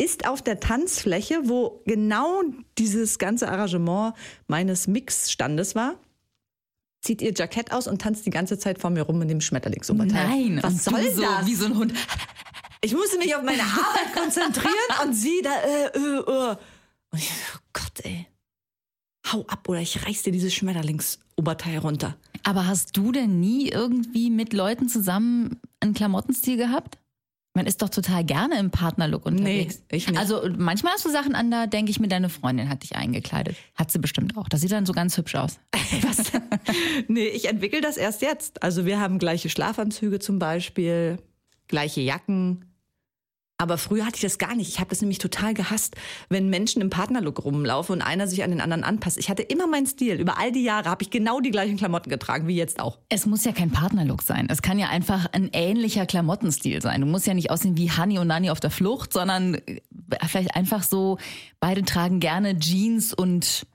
Ist 0.00 0.28
auf 0.28 0.42
der 0.42 0.60
Tanzfläche, 0.60 1.40
wo 1.44 1.82
genau 1.84 2.42
dieses 2.78 3.18
ganze 3.18 3.48
Arrangement 3.48 4.14
meines 4.46 4.86
Mixstandes 4.86 5.74
war, 5.74 5.96
zieht 7.00 7.22
ihr 7.22 7.32
Jackett 7.34 7.72
aus 7.72 7.86
und 7.86 8.00
tanzt 8.00 8.26
die 8.26 8.30
ganze 8.30 8.58
Zeit 8.58 8.78
vor 8.78 8.90
mir 8.90 9.02
rum 9.02 9.22
in 9.22 9.28
dem 9.28 9.40
Schmetterlingsoberteil. 9.40 10.28
Nein, 10.28 10.58
was 10.62 10.84
soll 10.84 11.10
so, 11.12 11.22
das? 11.22 11.46
Wie 11.46 11.54
so 11.54 11.66
ein 11.66 11.76
Hund. 11.76 11.94
Ich 12.80 12.92
musste 12.92 13.18
mich 13.18 13.34
auf 13.34 13.42
meine 13.42 13.62
Arbeit 13.62 14.14
konzentrieren 14.14 14.72
und 15.04 15.12
sie 15.12 15.42
da, 15.42 15.50
äh, 15.50 15.86
äh, 15.86 16.52
äh. 16.52 16.56
Und 17.10 17.18
ich 17.18 17.30
oh 17.54 17.58
Gott, 17.72 18.04
ey. 18.04 18.26
Hau 19.32 19.44
ab 19.46 19.68
oder 19.68 19.80
ich 19.80 20.06
reiß 20.06 20.22
dir 20.22 20.32
dieses 20.32 20.54
Schmetterlingsoberteil 20.54 21.78
runter. 21.78 22.16
Aber 22.44 22.66
hast 22.66 22.96
du 22.96 23.12
denn 23.12 23.40
nie 23.40 23.68
irgendwie 23.68 24.30
mit 24.30 24.52
Leuten 24.52 24.88
zusammen 24.88 25.60
einen 25.80 25.92
Klamottenstil 25.92 26.56
gehabt? 26.56 26.98
Man 27.58 27.66
ist 27.66 27.82
doch 27.82 27.88
total 27.88 28.22
gerne 28.22 28.56
im 28.60 28.70
Partnerlook 28.70 29.26
unterwegs. 29.26 29.82
Nee, 29.90 29.96
ich 29.96 30.06
nicht. 30.06 30.16
Also 30.16 30.48
manchmal 30.56 30.92
hast 30.92 31.04
du 31.04 31.10
Sachen 31.10 31.34
an, 31.34 31.50
da 31.50 31.66
denke 31.66 31.90
ich 31.90 31.98
mir, 31.98 32.06
deine 32.06 32.28
Freundin 32.28 32.68
hat 32.68 32.84
dich 32.84 32.94
eingekleidet. 32.94 33.56
Hat 33.74 33.90
sie 33.90 33.98
bestimmt 33.98 34.36
auch. 34.36 34.48
Das 34.48 34.60
sieht 34.60 34.70
dann 34.70 34.86
so 34.86 34.92
ganz 34.92 35.16
hübsch 35.16 35.34
aus. 35.34 35.58
Was? 36.02 36.30
nee, 37.08 37.26
ich 37.26 37.48
entwickle 37.48 37.80
das 37.80 37.96
erst 37.96 38.22
jetzt. 38.22 38.62
Also 38.62 38.86
wir 38.86 39.00
haben 39.00 39.18
gleiche 39.18 39.48
Schlafanzüge 39.48 40.20
zum 40.20 40.38
Beispiel, 40.38 41.18
gleiche 41.66 42.00
Jacken. 42.00 42.64
Aber 43.60 43.76
früher 43.76 44.06
hatte 44.06 44.14
ich 44.16 44.22
das 44.22 44.38
gar 44.38 44.54
nicht. 44.54 44.68
Ich 44.68 44.78
habe 44.78 44.90
das 44.90 45.00
nämlich 45.00 45.18
total 45.18 45.52
gehasst, 45.52 45.96
wenn 46.28 46.48
Menschen 46.48 46.80
im 46.80 46.90
Partnerlook 46.90 47.44
rumlaufen 47.44 47.96
und 47.96 48.02
einer 48.02 48.28
sich 48.28 48.44
an 48.44 48.50
den 48.50 48.60
anderen 48.60 48.84
anpasst. 48.84 49.18
Ich 49.18 49.28
hatte 49.28 49.42
immer 49.42 49.66
meinen 49.66 49.86
Stil. 49.86 50.20
Über 50.20 50.38
all 50.38 50.52
die 50.52 50.62
Jahre 50.62 50.88
habe 50.88 51.02
ich 51.02 51.10
genau 51.10 51.40
die 51.40 51.50
gleichen 51.50 51.76
Klamotten 51.76 52.08
getragen 52.08 52.46
wie 52.46 52.54
jetzt 52.54 52.78
auch. 52.78 52.98
Es 53.08 53.26
muss 53.26 53.44
ja 53.44 53.50
kein 53.50 53.72
Partnerlook 53.72 54.22
sein. 54.22 54.46
Es 54.48 54.62
kann 54.62 54.78
ja 54.78 54.88
einfach 54.88 55.26
ein 55.32 55.50
ähnlicher 55.52 56.06
Klamottenstil 56.06 56.80
sein. 56.80 57.00
Du 57.00 57.08
musst 57.08 57.26
ja 57.26 57.34
nicht 57.34 57.50
aussehen 57.50 57.76
wie 57.76 57.90
Honey 57.90 58.20
und 58.20 58.28
Nani 58.28 58.50
auf 58.50 58.60
der 58.60 58.70
Flucht, 58.70 59.12
sondern 59.12 59.54
äh, 59.54 59.80
vielleicht 60.28 60.54
einfach 60.54 60.84
so, 60.84 61.18
beide 61.58 61.82
tragen 61.82 62.20
gerne 62.20 62.56
Jeans 62.60 63.12
und 63.12 63.66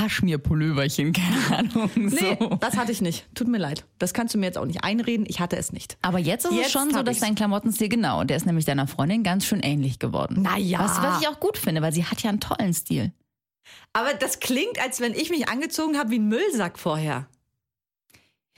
Kaschmirpulloverchen, 0.00 1.12
keine 1.12 1.58
Ahnung. 1.58 1.90
Nee, 1.94 2.36
So. 2.40 2.56
das 2.60 2.76
hatte 2.76 2.90
ich 2.92 3.00
nicht. 3.00 3.26
Tut 3.34 3.48
mir 3.48 3.58
leid. 3.58 3.84
Das 3.98 4.14
kannst 4.14 4.34
du 4.34 4.38
mir 4.38 4.46
jetzt 4.46 4.56
auch 4.58 4.64
nicht 4.64 4.82
einreden. 4.84 5.26
Ich 5.28 5.40
hatte 5.40 5.56
es 5.56 5.72
nicht. 5.72 5.98
Aber 6.02 6.18
jetzt 6.18 6.46
ist 6.46 6.52
Jetzt 6.52 6.66
es 6.66 6.72
schon 6.72 6.90
so, 6.90 7.02
dass 7.02 7.16
ich's. 7.16 7.24
dein 7.24 7.34
Klamottenstil, 7.34 7.88
genau, 7.88 8.24
der 8.24 8.36
ist 8.36 8.46
nämlich 8.46 8.64
deiner 8.64 8.86
Freundin 8.86 9.22
ganz 9.22 9.44
schön 9.46 9.60
ähnlich 9.60 9.98
geworden. 9.98 10.42
Naja. 10.42 10.78
Was, 10.80 11.02
was 11.02 11.20
ich 11.20 11.28
auch 11.28 11.38
gut 11.40 11.58
finde, 11.58 11.82
weil 11.82 11.92
sie 11.92 12.04
hat 12.04 12.22
ja 12.22 12.30
einen 12.30 12.40
tollen 12.40 12.72
Stil. 12.72 13.12
Aber 13.92 14.14
das 14.14 14.40
klingt, 14.40 14.80
als 14.82 15.00
wenn 15.00 15.14
ich 15.14 15.30
mich 15.30 15.48
angezogen 15.48 15.98
habe 15.98 16.10
wie 16.10 16.18
ein 16.18 16.28
Müllsack 16.28 16.78
vorher. 16.78 17.26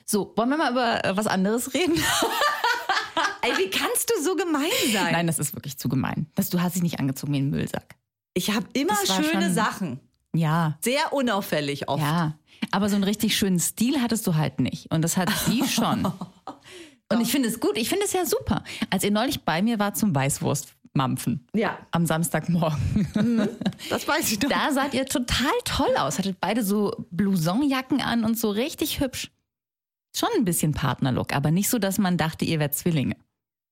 So, 0.04 0.32
wollen 0.37 0.49
wir 0.50 0.56
mal 0.58 0.72
über 0.72 1.04
äh, 1.04 1.16
was 1.16 1.26
anderes 1.26 1.75
reden? 1.75 1.94
Ey, 3.42 3.52
wie 3.58 3.70
kannst 3.70 4.11
du 4.11 4.22
so 4.22 4.37
gemein 4.37 4.70
sein? 4.92 5.12
Nein, 5.12 5.26
das 5.26 5.38
ist 5.38 5.54
wirklich 5.54 5.76
zu 5.76 5.88
gemein. 5.88 6.26
Das, 6.34 6.50
du 6.50 6.61
hast 6.62 6.76
dich 6.76 6.82
nicht 6.82 7.00
angezogen 7.00 7.32
wie 7.32 7.38
ein 7.38 7.50
Müllsack. 7.50 7.96
Ich 8.34 8.50
habe 8.54 8.66
immer 8.75 8.94
schöne 9.06 9.52
Sachen. 9.52 10.00
Ja, 10.34 10.78
Sehr 10.80 11.12
unauffällig 11.12 11.88
oft. 11.88 12.02
ja. 12.02 12.34
Aber 12.70 12.88
so 12.88 12.94
einen 12.94 13.04
richtig 13.04 13.36
schönen 13.36 13.58
Stil 13.58 14.00
hattest 14.00 14.26
du 14.26 14.36
halt 14.36 14.60
nicht. 14.60 14.90
Und 14.92 15.02
das 15.02 15.16
hat 15.16 15.28
sie 15.46 15.64
schon. 15.68 16.04
Und 17.10 17.20
ich 17.20 17.30
finde 17.32 17.48
es 17.48 17.58
gut. 17.60 17.76
Ich 17.76 17.88
finde 17.88 18.04
es 18.06 18.12
ja 18.12 18.24
super. 18.24 18.62
Als 18.88 19.02
ihr 19.04 19.10
neulich 19.10 19.42
bei 19.42 19.60
mir 19.62 19.78
war 19.80 19.94
zum 19.94 20.14
Weißwurstmampfen 20.14 21.46
Ja, 21.54 21.76
am 21.90 22.06
Samstagmorgen, 22.06 23.48
das 23.90 24.06
weiß 24.08 24.30
ich 24.32 24.38
doch. 24.38 24.48
da 24.48 24.72
saht 24.72 24.94
ihr 24.94 25.04
total 25.06 25.50
toll 25.64 25.94
aus. 25.98 26.18
Hattet 26.18 26.40
beide 26.40 26.62
so 26.62 26.92
Blousonjacken 27.10 28.00
an 28.00 28.24
und 28.24 28.38
so 28.38 28.50
richtig 28.50 29.00
hübsch. 29.00 29.30
Schon 30.16 30.28
ein 30.36 30.44
bisschen 30.44 30.72
Partnerlook, 30.72 31.34
aber 31.34 31.50
nicht 31.50 31.68
so, 31.68 31.78
dass 31.78 31.98
man 31.98 32.16
dachte, 32.16 32.44
ihr 32.44 32.58
wärt 32.60 32.74
Zwillinge. 32.74 33.16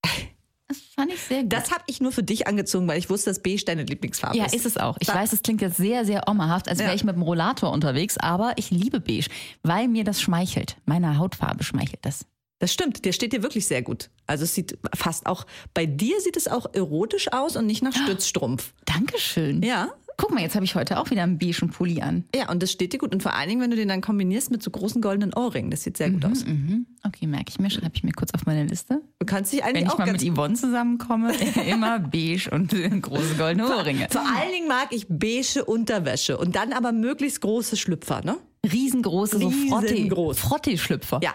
Das 0.70 0.78
fand 0.94 1.12
ich 1.12 1.20
sehr 1.20 1.42
gut. 1.42 1.52
Das 1.52 1.70
habe 1.72 1.82
ich 1.88 2.00
nur 2.00 2.12
für 2.12 2.22
dich 2.22 2.46
angezogen, 2.46 2.86
weil 2.86 2.96
ich 2.98 3.10
wusste, 3.10 3.30
dass 3.30 3.42
beige 3.42 3.64
deine 3.64 3.82
Lieblingsfarbe 3.82 4.36
Ja, 4.38 4.44
ist. 4.46 4.54
ist 4.54 4.66
es 4.66 4.76
auch. 4.76 4.96
Ich 5.00 5.08
Sag- 5.08 5.16
weiß, 5.16 5.32
es 5.32 5.42
klingt 5.42 5.60
jetzt 5.60 5.76
sehr, 5.78 6.04
sehr 6.04 6.28
ommerhaft, 6.28 6.68
als 6.68 6.78
wäre 6.78 6.90
Ja. 6.90 6.94
ich 6.94 7.02
mit 7.02 7.16
dem 7.16 7.22
Rollator 7.22 7.72
unterwegs, 7.72 8.16
aber 8.18 8.52
ich 8.56 8.70
liebe 8.70 9.00
beige, 9.00 9.26
weil 9.64 9.88
mir 9.88 10.04
das 10.04 10.20
schmeichelt. 10.22 10.76
Meiner 10.86 11.18
Hautfarbe 11.18 11.64
schmeichelt 11.64 11.98
das. 12.02 12.24
Das 12.60 12.72
stimmt, 12.74 13.06
der 13.06 13.12
steht 13.12 13.32
dir 13.32 13.42
wirklich 13.42 13.66
sehr 13.66 13.80
gut. 13.80 14.10
Also 14.26 14.44
es 14.44 14.54
sieht 14.54 14.76
fast 14.94 15.24
auch, 15.26 15.46
bei 15.72 15.86
dir 15.86 16.20
sieht 16.20 16.36
es 16.36 16.46
auch 16.46 16.66
erotisch 16.74 17.32
aus 17.32 17.56
und 17.56 17.66
nicht 17.66 17.82
nach 17.82 17.94
Stützstrumpf. 17.94 18.74
Dankeschön. 18.84 19.62
Ja, 19.62 19.88
Guck 20.20 20.32
mal, 20.32 20.42
jetzt 20.42 20.54
habe 20.54 20.66
ich 20.66 20.74
heute 20.74 20.98
auch 20.98 21.08
wieder 21.10 21.22
einen 21.22 21.38
beigen 21.38 21.70
Pulli 21.70 22.02
an. 22.02 22.24
ja, 22.36 22.50
und 22.50 22.62
das 22.62 22.70
steht 22.70 22.92
dir 22.92 22.98
gut. 22.98 23.14
Und 23.14 23.22
vor 23.22 23.34
allen 23.34 23.48
Dingen, 23.48 23.62
wenn 23.62 23.70
du 23.70 23.76
den 23.76 23.88
dann 23.88 24.02
kombinierst 24.02 24.50
mit 24.50 24.62
so 24.62 24.70
großen 24.70 25.00
goldenen 25.00 25.32
Ohrringen, 25.32 25.70
das 25.70 25.82
sieht 25.82 25.96
sehr 25.96 26.10
gut 26.10 26.26
aus. 26.26 26.44
Mhm. 26.44 26.84
Okay, 27.06 27.26
merke 27.26 27.46
ich 27.48 27.58
mir, 27.58 27.70
schreibe 27.70 27.92
ich 27.94 28.04
mir 28.04 28.12
kurz 28.12 28.34
auf 28.34 28.44
meine 28.44 28.64
Liste. 28.64 29.00
Du 29.18 29.24
kannst 29.24 29.50
dich 29.50 29.64
eigentlich 29.64 29.76
Wenn 29.76 29.86
ich 29.86 29.92
auch 29.94 29.98
mal 29.98 30.12
mit 30.12 30.22
Yvonne 30.22 30.54
zusammenkomme, 30.56 31.32
immer 31.66 32.00
beige 32.00 32.50
und 32.50 32.70
große 33.02 33.36
goldene 33.38 33.66
Ohrringe. 33.66 34.08
Vor 34.10 34.20
allen 34.20 34.52
Dingen 34.52 34.68
mag 34.68 34.88
ich 34.90 35.06
beige 35.08 35.64
Unterwäsche 35.64 36.36
und 36.36 36.54
dann 36.54 36.74
aber 36.74 36.92
möglichst 36.92 37.40
große 37.40 37.78
Schlüpfer, 37.78 38.20
ne? 38.22 38.36
Riesengroße, 38.70 39.38
so 39.38 39.48
Riesengroß. 39.48 40.38
Frotte-Schlüpfer. 40.38 41.20
Ja. 41.22 41.34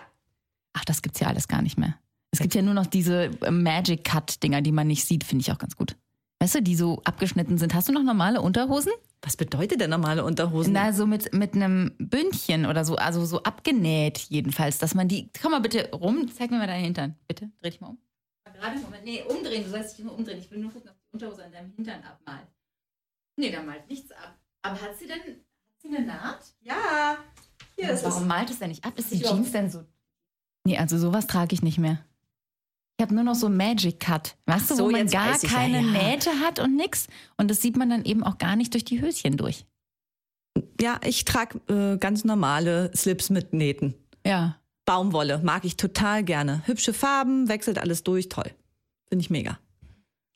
Ach, 0.73 0.85
das 0.85 1.01
gibt's 1.01 1.19
ja 1.19 1.27
alles 1.27 1.47
gar 1.47 1.63
nicht 1.63 1.79
mehr. 1.79 1.95
Es 2.29 2.39
gibt 2.39 2.53
ja 2.53 2.61
nur 2.61 2.75
noch 2.75 2.85
diese 2.85 3.31
äh, 3.41 3.49
Magic 3.49 4.03
Cut-Dinger, 4.03 4.61
die 4.61 4.71
man 4.71 4.85
nicht 4.85 5.05
sieht, 5.05 5.23
finde 5.23 5.41
ich 5.41 5.51
auch 5.51 5.57
ganz 5.57 5.75
gut. 5.75 5.95
Weißt 6.45 6.53
du, 6.53 6.61
die 6.61 6.75
so 6.75 7.01
abgeschnitten 7.05 7.57
sind. 7.57 7.73
Hast 7.73 7.89
du 7.89 7.91
noch 7.91 8.03
normale 8.03 8.39
Unterhosen? 8.39 8.91
Was 9.23 9.35
bedeutet 9.35 9.81
denn 9.81 9.89
normale 9.89 10.23
Unterhosen? 10.23 10.73
Na, 10.73 10.93
so 10.93 11.07
mit, 11.07 11.33
mit 11.33 11.55
einem 11.55 11.95
Bündchen 11.97 12.67
oder 12.67 12.85
so, 12.85 12.97
also 12.97 13.25
so 13.25 13.41
abgenäht 13.41 14.19
jedenfalls, 14.29 14.77
dass 14.77 14.93
man 14.93 15.07
die. 15.07 15.31
Komm 15.41 15.53
mal 15.53 15.59
bitte 15.59 15.89
rum, 15.89 16.31
zeig 16.31 16.51
mir 16.51 16.59
mal 16.59 16.67
deinen 16.67 16.83
Hintern. 16.83 17.15
Bitte, 17.27 17.49
dreh 17.59 17.71
dich 17.71 17.81
mal 17.81 17.87
um. 17.87 17.97
Gerade, 18.53 18.77
Moment, 18.77 19.03
nee, 19.05 19.23
umdrehen, 19.23 19.63
du 19.63 19.71
sollst 19.71 19.97
dich 19.97 20.05
nur 20.05 20.15
umdrehen. 20.15 20.37
Ich 20.37 20.51
will 20.51 20.59
nur 20.59 20.71
gucken, 20.71 20.91
ob 20.91 20.95
die 20.95 21.13
Unterhose 21.13 21.45
an 21.45 21.51
deinem 21.51 21.73
Hintern 21.73 22.03
abmalt. 22.03 22.45
Nee, 23.37 23.49
da 23.49 23.63
malt 23.63 23.89
nichts 23.89 24.11
ab. 24.11 24.37
Aber 24.61 24.79
hat 24.79 24.95
sie 24.99 25.07
denn, 25.07 25.17
hat 25.17 25.81
sie 25.81 25.87
eine 25.87 26.05
Naht? 26.05 26.43
ja. 26.61 27.17
Hier, 27.75 27.87
das 27.87 28.03
Warum 28.03 28.21
ist, 28.21 28.27
malt 28.27 28.51
es 28.51 28.59
denn 28.59 28.69
nicht 28.69 28.85
ab? 28.85 28.93
Ist 28.97 29.11
die 29.11 29.19
Jeans 29.19 29.51
denn 29.51 29.71
so? 29.71 29.83
Nee, 30.63 30.77
also 30.77 30.99
sowas 30.99 31.25
trage 31.25 31.55
ich 31.55 31.63
nicht 31.63 31.79
mehr. 31.79 32.05
Ich 32.97 33.03
habe 33.03 33.13
nur 33.13 33.23
noch 33.23 33.35
so 33.35 33.49
Magic 33.49 33.99
Cut. 33.99 34.35
Weißt 34.45 34.71
du, 34.71 34.75
so, 34.75 34.85
wo 34.85 34.91
man 34.91 35.07
gar 35.07 35.35
ich 35.35 35.43
ja, 35.43 35.49
keine 35.49 35.81
ja. 35.81 35.91
Nähte 35.91 36.29
hat 36.39 36.59
und 36.59 36.75
nix. 36.77 37.07
Und 37.37 37.51
das 37.51 37.61
sieht 37.61 37.75
man 37.75 37.89
dann 37.89 38.05
eben 38.05 38.23
auch 38.23 38.37
gar 38.37 38.55
nicht 38.55 38.73
durch 38.73 38.85
die 38.85 39.01
Höschen 39.01 39.35
durch. 39.37 39.65
ja, 40.79 40.99
ich 41.03 41.25
trage 41.25 41.59
äh, 41.67 41.97
ganz 41.97 42.23
normale 42.23 42.91
Slips 42.95 43.29
mit 43.29 43.51
Nähten. 43.53 43.95
Ja. 44.25 44.57
Baumwolle 44.85 45.39
mag 45.43 45.65
ich 45.65 45.75
total 45.75 46.23
gerne. 46.23 46.61
Hübsche 46.67 46.93
Farben, 46.93 47.49
wechselt 47.49 47.79
alles 47.79 48.03
durch, 48.03 48.29
toll. 48.29 48.51
Finde 49.09 49.21
ich 49.23 49.29
mega. 49.29 49.59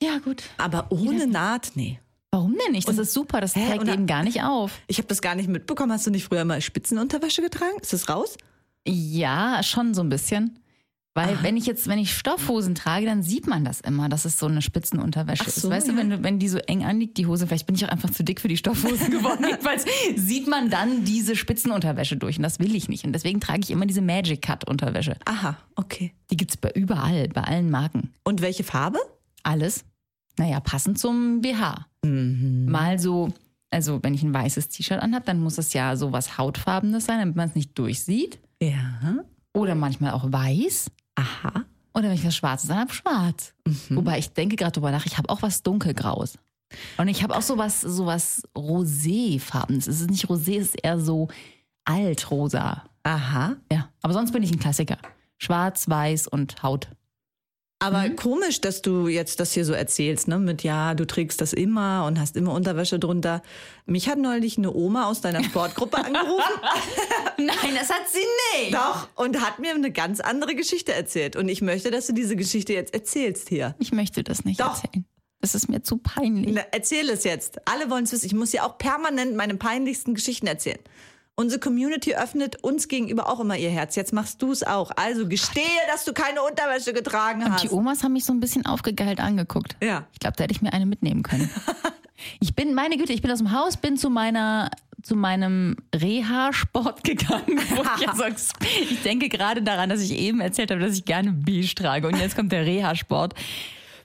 Ja, 0.01 0.17
gut. 0.17 0.43
Aber 0.57 0.87
ohne 0.91 1.27
Naht, 1.27 1.71
nee. 1.75 1.99
Warum 2.31 2.55
denn 2.63 2.73
nicht? 2.73 2.87
Das 2.87 2.97
Und- 2.97 3.03
ist 3.03 3.13
super, 3.13 3.39
das 3.41 3.55
Und- 3.55 3.87
eben 3.87 4.05
gar 4.05 4.23
nicht 4.23 4.43
auf. 4.43 4.79
Ich 4.87 4.97
habe 4.97 5.07
das 5.07 5.21
gar 5.21 5.35
nicht 5.35 5.47
mitbekommen. 5.49 5.91
Hast 5.93 6.05
du 6.07 6.11
nicht 6.11 6.25
früher 6.25 6.45
mal 6.45 6.61
Spitzenunterwäsche 6.61 7.41
getragen? 7.41 7.77
Ist 7.81 7.93
das 7.93 8.09
raus? 8.09 8.37
Ja, 8.87 9.61
schon 9.63 9.93
so 9.93 10.01
ein 10.01 10.09
bisschen. 10.09 10.59
Weil 11.15 11.35
Ah. 11.35 11.39
wenn 11.41 11.57
ich 11.57 11.65
jetzt, 11.65 11.87
wenn 11.87 11.97
ich 11.99 12.13
Stoffhosen 12.15 12.75
trage, 12.75 13.05
dann 13.05 13.23
sieht 13.23 13.47
man 13.47 13.65
das 13.65 13.81
immer, 13.81 14.09
dass 14.09 14.25
es 14.25 14.37
so 14.39 14.45
eine 14.45 14.61
Spitzenunterwäsche 14.61 15.43
Ach 15.43 15.47
ist. 15.47 15.55
so, 15.61 15.69
weißt 15.69 15.87
du, 15.87 15.91
ja. 15.93 15.97
wenn, 15.97 16.09
du, 16.11 16.23
wenn 16.23 16.39
die 16.39 16.47
so 16.47 16.59
eng 16.59 16.83
anliegt, 16.85 17.17
die 17.17 17.25
Hose, 17.25 17.47
vielleicht 17.47 17.65
bin 17.65 17.75
ich 17.75 17.83
auch 17.85 17.89
einfach 17.89 18.11
zu 18.11 18.23
dick 18.23 18.39
für 18.39 18.47
die 18.47 18.57
Stoffhosen 18.57 19.09
geworden. 19.11 19.43
Jedenfalls 19.43 19.85
sieht 20.15 20.47
man 20.47 20.69
dann 20.69 21.03
diese 21.05 21.35
Spitzenunterwäsche 21.35 22.15
durch 22.15 22.37
und 22.37 22.43
das 22.43 22.59
will 22.59 22.75
ich 22.75 22.87
nicht. 22.89 23.05
Und 23.05 23.13
deswegen 23.13 23.39
trage 23.41 23.61
ich 23.63 23.71
immer 23.71 23.85
diese 23.87 24.01
Magic 24.01 24.41
Cut 24.43 24.65
Unterwäsche. 24.69 25.17
Aha, 25.25 25.57
okay. 25.75 26.13
Die 26.31 26.37
gibt's 26.37 26.57
bei 26.57 26.69
überall, 26.71 27.27
bei 27.29 27.41
allen 27.43 27.69
Marken. 27.71 28.11
Und 28.23 28.41
welche 28.41 28.63
Farbe? 28.63 28.99
Alles, 29.43 29.83
naja, 30.37 30.59
passend 30.59 30.99
zum 30.99 31.41
BH. 31.41 31.87
Mal 32.05 32.99
so, 32.99 33.33
also 33.71 33.99
wenn 34.03 34.13
ich 34.13 34.23
ein 34.23 34.33
weißes 34.33 34.69
T-Shirt 34.69 34.99
anhab, 35.01 35.25
dann 35.25 35.41
muss 35.41 35.57
es 35.57 35.73
ja 35.73 35.95
so 35.95 36.11
was 36.11 36.37
Hautfarbenes 36.37 37.05
sein, 37.05 37.19
damit 37.19 37.35
man 37.35 37.49
es 37.49 37.55
nicht 37.55 37.77
durchsieht. 37.77 38.39
Ja. 38.61 39.15
Oder 39.53 39.75
manchmal 39.75 40.11
auch 40.11 40.31
weiß. 40.31 40.91
Aha. 41.19 41.65
Oder 41.93 42.09
wenn 42.09 42.15
ich 42.15 42.25
was 42.25 42.35
Schwarzes 42.35 42.69
anhab, 42.69 42.93
schwarz. 42.93 43.53
Wobei 43.89 44.19
ich 44.19 44.31
denke 44.31 44.55
gerade 44.55 44.71
drüber 44.71 44.91
nach, 44.91 45.05
ich 45.05 45.17
habe 45.17 45.29
auch 45.29 45.41
was 45.41 45.63
dunkelgraues. 45.63 46.37
Und 46.97 47.07
ich 47.07 47.23
habe 47.23 47.35
auch 47.35 47.41
sowas, 47.41 47.81
sowas 47.81 48.43
Roséfarbenes. 48.55 49.87
Es 49.87 50.01
ist 50.01 50.09
nicht 50.09 50.27
Rosé, 50.27 50.59
es 50.59 50.69
ist 50.69 50.83
eher 50.83 50.99
so 50.99 51.27
altrosa. 51.83 52.83
Aha. 53.03 53.55
Ja, 53.71 53.89
aber 54.01 54.13
sonst 54.13 54.31
bin 54.31 54.43
ich 54.43 54.51
ein 54.51 54.59
Klassiker. 54.59 54.97
Schwarz, 55.37 55.89
weiß 55.89 56.27
und 56.27 56.61
Haut. 56.63 56.89
Aber 57.81 58.09
komisch, 58.09 58.59
dass 58.59 58.81
du 58.81 59.07
jetzt 59.07 59.39
das 59.39 59.53
hier 59.53 59.63
so 59.63 59.71
erzählst, 59.71 60.27
ne? 60.27 60.37
Mit 60.37 60.63
ja, 60.63 60.93
du 60.95 61.07
trägst 61.07 61.39
das 61.39 61.53
immer 61.53 62.05
und 62.05 62.19
hast 62.19 62.35
immer 62.35 62.53
Unterwäsche 62.53 62.99
drunter. 62.99 63.41
Mich 63.85 64.09
hat 64.09 64.17
neulich 64.17 64.57
eine 64.57 64.73
Oma 64.73 65.05
aus 65.07 65.21
deiner 65.21 65.41
Sportgruppe 65.43 65.97
angerufen. 66.05 66.61
Nein, 67.37 67.75
das 67.75 67.89
hat 67.89 68.09
sie 68.09 68.25
nicht. 68.59 68.73
Doch. 68.73 69.07
Und 69.15 69.39
hat 69.39 69.59
mir 69.59 69.73
eine 69.73 69.91
ganz 69.91 70.19
andere 70.19 70.55
Geschichte 70.55 70.93
erzählt. 70.93 71.37
Und 71.37 71.47
ich 71.47 71.61
möchte, 71.61 71.89
dass 71.89 72.07
du 72.07 72.13
diese 72.13 72.35
Geschichte 72.35 72.73
jetzt 72.73 72.93
erzählst 72.93 73.47
hier. 73.47 73.75
Ich 73.79 73.93
möchte 73.93 74.23
das 74.25 74.43
nicht 74.43 74.59
Doch. 74.59 74.83
erzählen. 74.83 75.05
Das 75.39 75.55
ist 75.55 75.69
mir 75.69 75.81
zu 75.81 75.97
peinlich. 75.97 76.53
Na, 76.53 76.63
erzähl 76.73 77.09
es 77.09 77.23
jetzt. 77.23 77.65
Alle 77.65 77.89
wollen 77.89 78.03
es 78.03 78.11
wissen. 78.11 78.25
Ich 78.25 78.33
muss 78.33 78.51
ja 78.51 78.67
auch 78.67 78.77
permanent 78.77 79.37
meine 79.37 79.55
peinlichsten 79.55 80.15
Geschichten 80.15 80.47
erzählen. 80.47 80.79
Unsere 81.39 81.61
Community 81.61 82.15
öffnet 82.15 82.61
uns 82.65 82.89
gegenüber 82.89 83.29
auch 83.29 83.39
immer 83.39 83.55
ihr 83.55 83.69
Herz. 83.69 83.95
Jetzt 83.95 84.11
machst 84.11 84.41
du 84.41 84.51
es 84.51 84.61
auch. 84.61 84.91
Also 84.97 85.25
gestehe, 85.25 85.63
dass 85.89 86.03
du 86.03 86.11
keine 86.11 86.41
Unterwäsche 86.41 86.91
getragen 86.91 87.43
Und 87.43 87.53
hast. 87.53 87.63
die 87.63 87.69
Omas 87.69 88.03
haben 88.03 88.11
mich 88.11 88.25
so 88.25 88.33
ein 88.33 88.41
bisschen 88.41 88.65
aufgegeilt 88.65 89.21
angeguckt. 89.21 89.77
Ja. 89.81 90.05
Ich 90.11 90.19
glaube, 90.19 90.35
da 90.35 90.43
hätte 90.43 90.53
ich 90.53 90.61
mir 90.61 90.73
eine 90.73 90.85
mitnehmen 90.85 91.23
können. 91.23 91.49
ich 92.41 92.55
bin, 92.55 92.73
meine 92.73 92.97
Güte, 92.97 93.13
ich 93.13 93.21
bin 93.21 93.31
aus 93.31 93.37
dem 93.37 93.53
Haus, 93.53 93.77
bin 93.77 93.95
zu 93.95 94.09
meiner, 94.09 94.69
zu 95.01 95.15
meinem 95.15 95.77
Reha-Sport 95.95 97.03
gegangen. 97.05 97.57
Ich, 97.57 98.01
ja 98.05 98.13
sonst, 98.17 98.55
ich 98.89 99.01
denke 99.03 99.29
gerade 99.29 99.61
daran, 99.61 99.89
dass 99.89 100.01
ich 100.01 100.11
eben 100.11 100.41
erzählt 100.41 100.71
habe, 100.71 100.81
dass 100.81 100.93
ich 100.97 101.05
gerne 101.05 101.31
beige 101.31 101.73
trage. 101.73 102.05
Und 102.07 102.17
jetzt 102.19 102.35
kommt 102.35 102.51
der 102.51 102.65
Reha-Sport. 102.65 103.33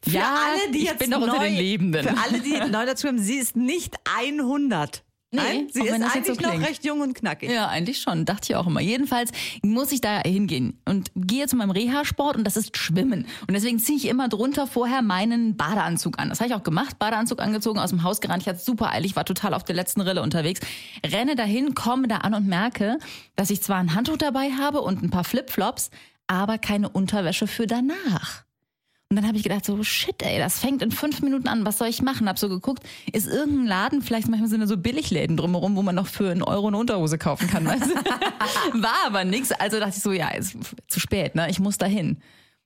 Für 0.02 0.10
Ja, 0.10 0.36
alle, 0.52 0.72
die 0.72 0.78
ich 0.78 0.84
jetzt 0.84 0.98
bin 1.00 1.10
doch 1.10 1.18
neu, 1.18 1.26
unter 1.32 1.40
den 1.42 1.56
Lebenden. 1.56 2.04
Für 2.06 2.16
alle, 2.16 2.40
die 2.40 2.70
neu 2.70 2.86
dazu 2.86 3.08
kommen, 3.08 3.18
sie 3.18 3.38
ist 3.38 3.56
nicht 3.56 3.96
100. 4.16 5.02
Nee, 5.34 5.40
Nein, 5.42 5.68
sie 5.72 5.80
ist 5.80 5.92
eigentlich 5.92 6.36
so 6.36 6.42
noch 6.42 6.60
recht 6.60 6.84
jung 6.84 7.00
und 7.00 7.14
knackig. 7.14 7.50
Ja, 7.50 7.66
eigentlich 7.66 8.00
schon. 8.00 8.24
Dachte 8.24 8.52
ich 8.52 8.56
auch 8.56 8.68
immer. 8.68 8.80
Jedenfalls 8.80 9.32
muss 9.62 9.90
ich 9.90 10.00
da 10.00 10.20
hingehen 10.20 10.78
und 10.84 11.10
gehe 11.16 11.48
zu 11.48 11.56
meinem 11.56 11.72
Reha-Sport 11.72 12.36
und 12.36 12.44
das 12.44 12.56
ist 12.56 12.76
Schwimmen. 12.76 13.26
Und 13.48 13.54
deswegen 13.54 13.80
ziehe 13.80 13.98
ich 13.98 14.06
immer 14.06 14.28
drunter 14.28 14.68
vorher 14.68 15.02
meinen 15.02 15.56
Badeanzug 15.56 16.20
an. 16.20 16.28
Das 16.28 16.38
habe 16.38 16.50
ich 16.50 16.54
auch 16.54 16.62
gemacht. 16.62 17.00
Badeanzug 17.00 17.42
angezogen, 17.42 17.80
aus 17.80 17.90
dem 17.90 18.04
Haus 18.04 18.20
gerannt. 18.20 18.42
Ich 18.42 18.48
hatte 18.48 18.60
super 18.60 18.90
eilig, 18.90 19.16
war 19.16 19.24
total 19.24 19.54
auf 19.54 19.64
der 19.64 19.74
letzten 19.74 20.02
Rille 20.02 20.22
unterwegs. 20.22 20.60
Renne 21.04 21.34
dahin, 21.34 21.74
komme 21.74 22.06
da 22.06 22.18
an 22.18 22.34
und 22.34 22.46
merke, 22.46 22.98
dass 23.34 23.50
ich 23.50 23.60
zwar 23.60 23.78
ein 23.78 23.96
Handtuch 23.96 24.18
dabei 24.18 24.52
habe 24.52 24.82
und 24.82 25.02
ein 25.02 25.10
paar 25.10 25.24
Flipflops, 25.24 25.90
aber 26.28 26.58
keine 26.58 26.88
Unterwäsche 26.88 27.48
für 27.48 27.66
danach. 27.66 28.43
Und 29.14 29.18
dann 29.18 29.28
habe 29.28 29.36
ich 29.36 29.44
gedacht, 29.44 29.64
so 29.64 29.80
shit, 29.84 30.20
ey, 30.24 30.40
das 30.40 30.58
fängt 30.58 30.82
in 30.82 30.90
fünf 30.90 31.22
Minuten 31.22 31.46
an. 31.46 31.64
Was 31.64 31.78
soll 31.78 31.86
ich 31.86 32.02
machen? 32.02 32.28
Hab 32.28 32.36
so 32.36 32.48
geguckt, 32.48 32.82
ist 33.12 33.28
irgendein 33.28 33.66
Laden, 33.68 34.02
vielleicht 34.02 34.28
manchmal 34.28 34.48
sind 34.50 34.58
da 34.58 34.66
so 34.66 34.76
Billigläden 34.76 35.36
drumherum, 35.36 35.76
wo 35.76 35.82
man 35.82 35.94
noch 35.94 36.08
für 36.08 36.32
einen 36.32 36.42
Euro 36.42 36.66
eine 36.66 36.78
Unterhose 36.78 37.16
kaufen 37.16 37.46
kann. 37.46 37.64
Weißt 37.64 37.84
du? 37.84 37.94
War 38.82 39.06
aber 39.06 39.22
nix. 39.24 39.52
Also 39.52 39.78
dachte 39.78 39.94
ich 39.96 40.02
so, 40.02 40.10
ja, 40.10 40.30
ist 40.30 40.56
zu 40.88 40.98
spät, 40.98 41.36
ne? 41.36 41.48
Ich 41.48 41.60
muss 41.60 41.78
da 41.78 41.86
hin. 41.86 42.18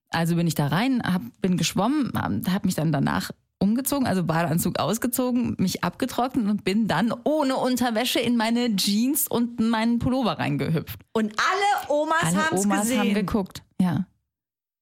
Also 0.08 0.36
bin 0.36 0.46
ich 0.46 0.54
da 0.54 0.68
rein, 0.68 1.02
hab, 1.04 1.20
bin 1.42 1.58
geschwommen, 1.58 2.12
habe 2.14 2.66
mich 2.66 2.74
dann 2.74 2.92
danach 2.92 3.30
umgezogen, 3.58 4.06
also 4.06 4.24
Badeanzug 4.24 4.78
ausgezogen, 4.78 5.54
mich 5.58 5.84
abgetrocknet 5.84 6.48
und 6.48 6.64
bin 6.64 6.88
dann 6.88 7.12
ohne 7.24 7.56
Unterwäsche 7.56 8.20
in 8.20 8.38
meine 8.38 8.74
Jeans 8.74 9.28
und 9.28 9.60
meinen 9.60 9.98
Pullover 9.98 10.38
reingehüpft. 10.38 10.98
Und 11.12 11.34
alle 11.38 11.90
Omas 11.90 12.16
Alle 12.22 12.36
haben 12.36 12.56
es 12.56 12.64
Omas 12.64 12.80
gesehen. 12.82 13.00
haben 13.00 13.12
geguckt, 13.12 13.62
ja. 13.78 14.06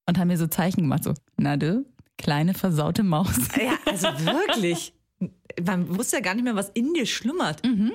Und 0.08 0.18
haben 0.18 0.28
mir 0.28 0.38
so 0.38 0.46
Zeichen 0.46 0.82
gemacht, 0.82 1.04
so, 1.04 1.14
na 1.36 1.56
du, 1.56 1.84
kleine 2.18 2.54
versaute 2.54 3.02
Maus. 3.02 3.36
ja, 3.60 3.74
also 3.90 4.08
wirklich. 4.24 4.92
Man 5.64 5.96
wusste 5.96 6.16
ja 6.16 6.22
gar 6.22 6.34
nicht 6.34 6.44
mehr, 6.44 6.54
was 6.56 6.68
in 6.70 6.94
dir 6.94 7.06
schlummert. 7.06 7.64
Mhm. 7.66 7.92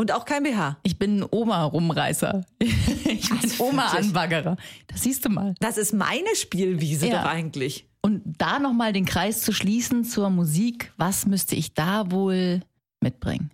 Und 0.00 0.12
auch 0.12 0.24
kein 0.24 0.44
BH. 0.44 0.78
Ich 0.84 0.98
bin 0.98 1.20
ein 1.20 1.26
Oma-Rumreißer. 1.30 2.44
Ich 3.10 3.30
bin 3.30 3.38
Also 3.42 3.64
Oma-Anbaggerer. 3.64 4.56
Das 4.86 5.02
siehst 5.02 5.24
du 5.24 5.28
mal. 5.30 5.54
Das 5.60 5.76
ist 5.78 5.92
meine 5.92 6.28
Spielwiese 6.36 7.08
Ja. 7.08 7.22
doch 7.22 7.28
eigentlich. 7.30 7.88
Und 8.02 8.22
da 8.38 8.58
nochmal 8.60 8.92
den 8.92 9.06
Kreis 9.06 9.40
zu 9.40 9.52
schließen 9.52 10.04
zur 10.04 10.30
Musik, 10.30 10.92
was 10.98 11.26
müsste 11.26 11.56
ich 11.56 11.74
da 11.74 12.10
wohl 12.12 12.60
mitbringen? 13.00 13.50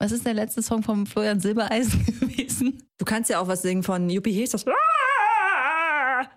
Was 0.00 0.10
ist 0.10 0.26
der 0.26 0.34
letzte 0.34 0.62
Song 0.62 0.82
von 0.82 1.06
Florian 1.06 1.38
Silbereisen 1.38 2.04
gewesen? 2.20 2.82
Du 2.98 3.04
kannst 3.04 3.30
ja 3.30 3.38
auch 3.40 3.46
was 3.46 3.62
singen 3.62 3.82
von 3.84 4.10
Yuppie 4.10 4.32
Hees. 4.32 4.50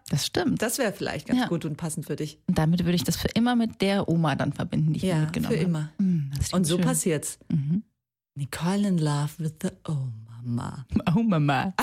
Das, 0.10 0.26
stimmt. 0.26 0.62
das 0.62 0.78
wäre 0.78 0.93
vielleicht 0.93 1.28
ganz 1.28 1.41
Ja. 1.41 1.48
gut 1.48 1.65
und 1.65 1.76
passend 1.78 2.06
für 2.06 2.15
dich. 2.15 2.39
Und 2.48 2.58
damit 2.58 2.80
würde 2.86 2.96
ich 2.96 3.04
das 3.04 3.17
für 3.17 3.28
immer 3.34 3.56
mit 3.56 3.82
der 3.82 4.08
Oma 4.08 4.36
dann 4.36 4.54
verbinden, 4.54 4.93
die 4.93 4.98
ich 4.98 5.04
mir 5.04 5.10
Ja, 5.10 5.20
mitgenommen 5.20 5.52
für 5.54 5.60
habe. 5.60 5.70
immer. 5.70 5.89
Hm, 6.00 6.32
das 6.38 6.39
klingt 6.50 6.54
Und 6.54 6.63
so 6.65 6.76
schön. 6.78 6.86
passiert's. 6.86 7.39
Mhm. 7.50 7.84
Nicole 8.36 8.88
in 8.88 8.98
love 9.00 9.30
with 9.39 9.54
the 9.62 9.70
Oh 9.88 10.08
Mama. 10.46 10.86
Oh 11.15 11.24
Mama. 11.24 11.74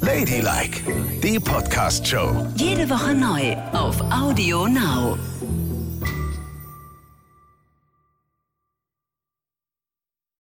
Ladylike, 0.00 0.80
die 1.22 1.38
Podcast-Show. 1.40 2.46
Jede 2.56 2.88
Woche 2.90 3.14
neu 3.14 3.56
auf 3.72 4.00
Audio 4.12 4.66
Now. 4.68 5.16